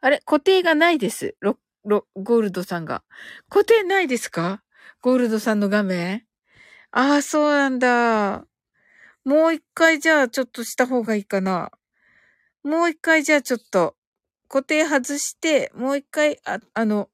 [0.00, 1.36] あれ固定がないです。
[1.40, 3.04] ロ、ロ、ゴールドさんが。
[3.48, 4.62] 固定ないですか？
[5.00, 6.24] ゴールドさんの画面
[6.90, 8.44] ああ、そうなんだ。
[9.24, 11.70] もう一回じゃあちょっとした方がいいかな。
[12.64, 13.96] もう一回じゃあちょっと
[14.48, 17.08] 固定外して、もう一回、あ、あの、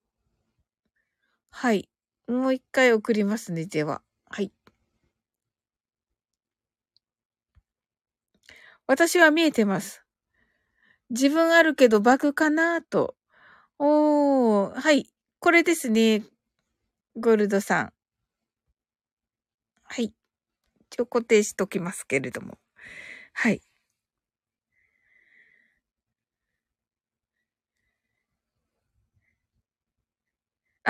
[1.50, 1.88] はい。
[2.28, 4.02] もう一回送りますね、では。
[4.30, 4.52] はい。
[8.88, 10.02] 私は見えてます。
[11.10, 13.14] 自分あるけどバグかなと。
[13.78, 15.08] おー、はい。
[15.40, 16.22] これですね。
[17.16, 17.92] ゴールドさん。
[19.84, 20.12] はい。
[20.92, 22.58] 一応固定しときますけれども。
[23.34, 23.62] はい。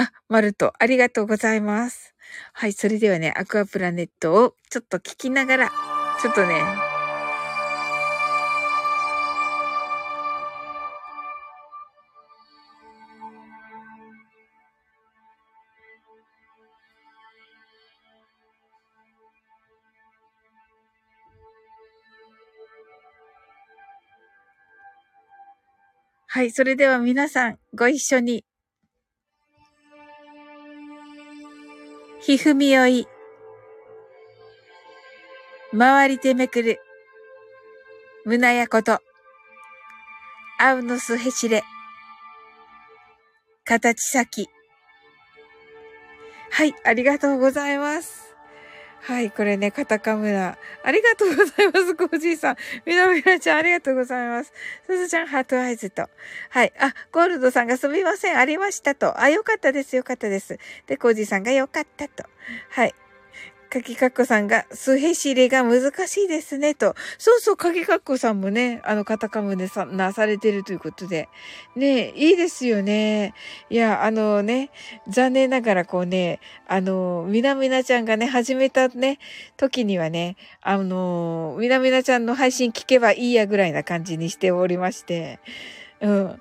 [0.00, 2.14] あ、マルト、ありがとうございます。
[2.52, 5.72] はい、それではね、アクアプラネットをちょっと聞きながら、
[6.22, 6.54] ちょっとね、
[26.28, 28.47] はい、それでは皆さん、ご一緒に。
[32.28, 33.08] ひふみよい。
[35.74, 36.78] 回りてめくる。
[38.26, 39.00] 胸やこと。
[40.58, 41.64] あうのすへしれ。
[43.64, 44.46] 形先。
[46.50, 48.27] はい、ありがとうございます。
[49.08, 50.58] はい、これね、カタカムナ。
[50.84, 52.56] ありがとうございます、コージーさん。
[52.84, 54.52] みなみなちゃん、ありがとうございます。
[54.84, 56.10] すずちゃん、ハートアイズと。
[56.50, 56.74] はい。
[56.78, 59.18] あ、ゴールドさんがすみません、ありましたと。
[59.18, 60.58] あ、よかったです、よかったです。
[60.86, 62.24] で、コージーさんがよかったと。
[62.68, 62.94] はい。
[63.68, 66.94] かきかっこさんが、すへしれが難しいですね、と。
[67.18, 71.28] そうそう、かきかっこさんもね、あの、カタカムでさ、なされてるということで。
[71.76, 73.34] ねいいですよね。
[73.68, 74.70] いや、あのね、
[75.08, 79.18] 残念ながらこうね、あの、みなみなちゃんがね、始めたね、
[79.56, 85.40] 時にはね、あの、みなみなちゃんの配信聞けばいいやぐらいな感じにしておりまして。
[86.00, 86.40] うん。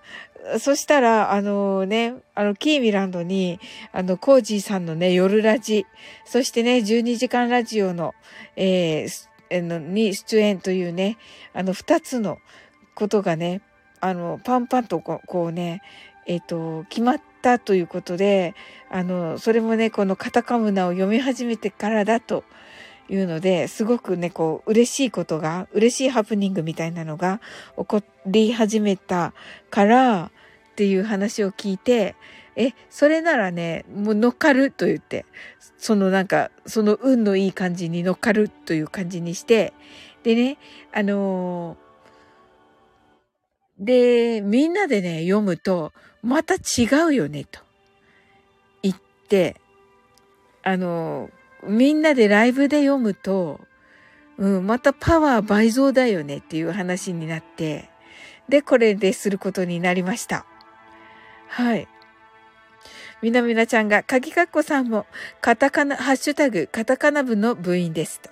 [0.59, 3.59] そしたら、あのね、あの、キーミランドに、
[3.91, 5.85] あの、コージーさんのね、夜ラジ、
[6.25, 8.13] そしてね、12時間ラジオの、
[8.55, 11.17] えー、のに出演というね、
[11.53, 12.37] あの、二つの
[12.95, 13.61] ことがね、
[13.99, 15.81] あの、パンパンとこうこうね、
[16.25, 18.53] えっ、ー、と、決まったということで、
[18.89, 22.43] あの、それもね、このカタカムナを読み始めてからだと
[23.09, 27.41] いうので、すごくね、こう、嬉しいことが、嬉しいハプニングみたいなのが
[27.77, 29.33] 起こり始めた
[29.69, 30.31] から
[30.71, 32.15] っていう話を聞いて、
[32.55, 35.25] え、それならね、もう乗っかると言って、
[35.77, 39.73] そのなんか、その運のいい感じに乗っかるという感じにして、
[40.23, 40.57] でね、
[40.91, 45.93] あのー、で、みんなでね、読むと、
[46.23, 47.61] また違うよね、と
[48.81, 48.95] 言っ
[49.29, 49.55] て、
[50.63, 51.31] あのー、
[51.63, 53.59] みんなでライブで読むと、
[54.37, 57.89] うん、またパワー倍増だよねっていう話になって、
[58.49, 60.45] で、これですることになりました。
[61.47, 61.87] はい。
[63.21, 65.05] みなみなちゃんが、かぎかっこさんも、
[65.41, 68.29] カタカナ、ハッシュタグ、カタカナ部の部員ですと。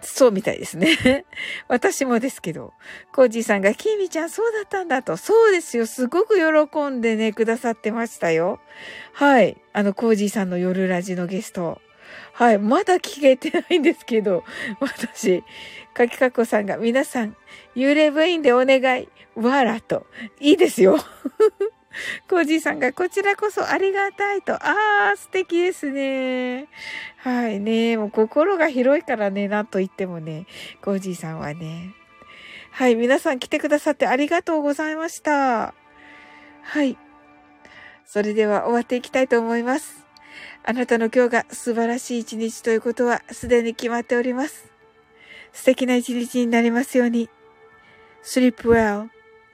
[0.00, 1.24] そうみたいですね。
[1.66, 2.72] 私もですけど。
[3.12, 5.16] コージーさんが、キーミちゃんそうだったんだと。
[5.16, 5.86] そうですよ。
[5.86, 8.60] すごく喜んでね、くださってましたよ。
[9.12, 9.56] はい。
[9.72, 11.80] あの、コージーさんの夜ラジのゲスト。
[12.32, 12.58] はい。
[12.58, 14.44] まだ聞けてないんですけど、
[14.80, 15.42] 私、
[15.94, 17.36] かきかこさんが、皆さん、
[17.74, 19.08] 幽霊部員でお願い。
[19.34, 20.06] わらと。
[20.40, 20.98] いいですよ。
[22.28, 24.54] コージーさんが、こちらこそありがたいと。
[24.54, 26.68] あー、素敵ですね。
[27.16, 27.96] はいね。
[27.96, 30.46] もう心が広いからね、なんと言ってもね、
[30.82, 31.94] コージーさんはね。
[32.70, 32.94] はい。
[32.94, 35.74] 皆さん来てくださってありがとうございました。
[36.62, 36.96] はい。
[38.04, 39.97] それでは終わっていきたいと思います。
[40.70, 44.70] あなたの今日が素晴らしい一日ということはすでに決まっております。
[45.50, 47.30] 素敵な一日になりますように。
[48.22, 49.08] sleep well.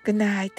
[0.05, 0.51] Good night.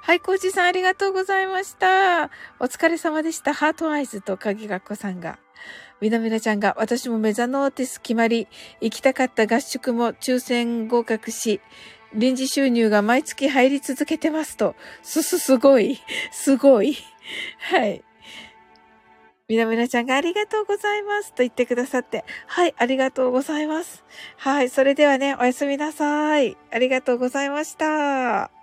[0.00, 2.30] はい、コージさんありがとうございました。
[2.58, 3.52] お疲れ様でした。
[3.52, 5.38] ハートアイズと鍵がっこさんが。
[6.00, 8.48] みなみなちゃんが私もメザノーティス決まり、
[8.80, 11.60] 行きたかった合宿も抽選合格し、
[12.14, 14.74] 臨時収入が毎月入り続けてますと。
[15.02, 16.00] す、す、すごい。
[16.30, 16.96] すごい。
[17.70, 18.02] はい。
[19.48, 22.24] みなみなちゃんがありがとうございますと言ってくださって。
[22.46, 24.04] はい、ありがとうございます。
[24.36, 26.56] はい、それではね、おやすみなさい。
[26.70, 28.61] ありがとうございました。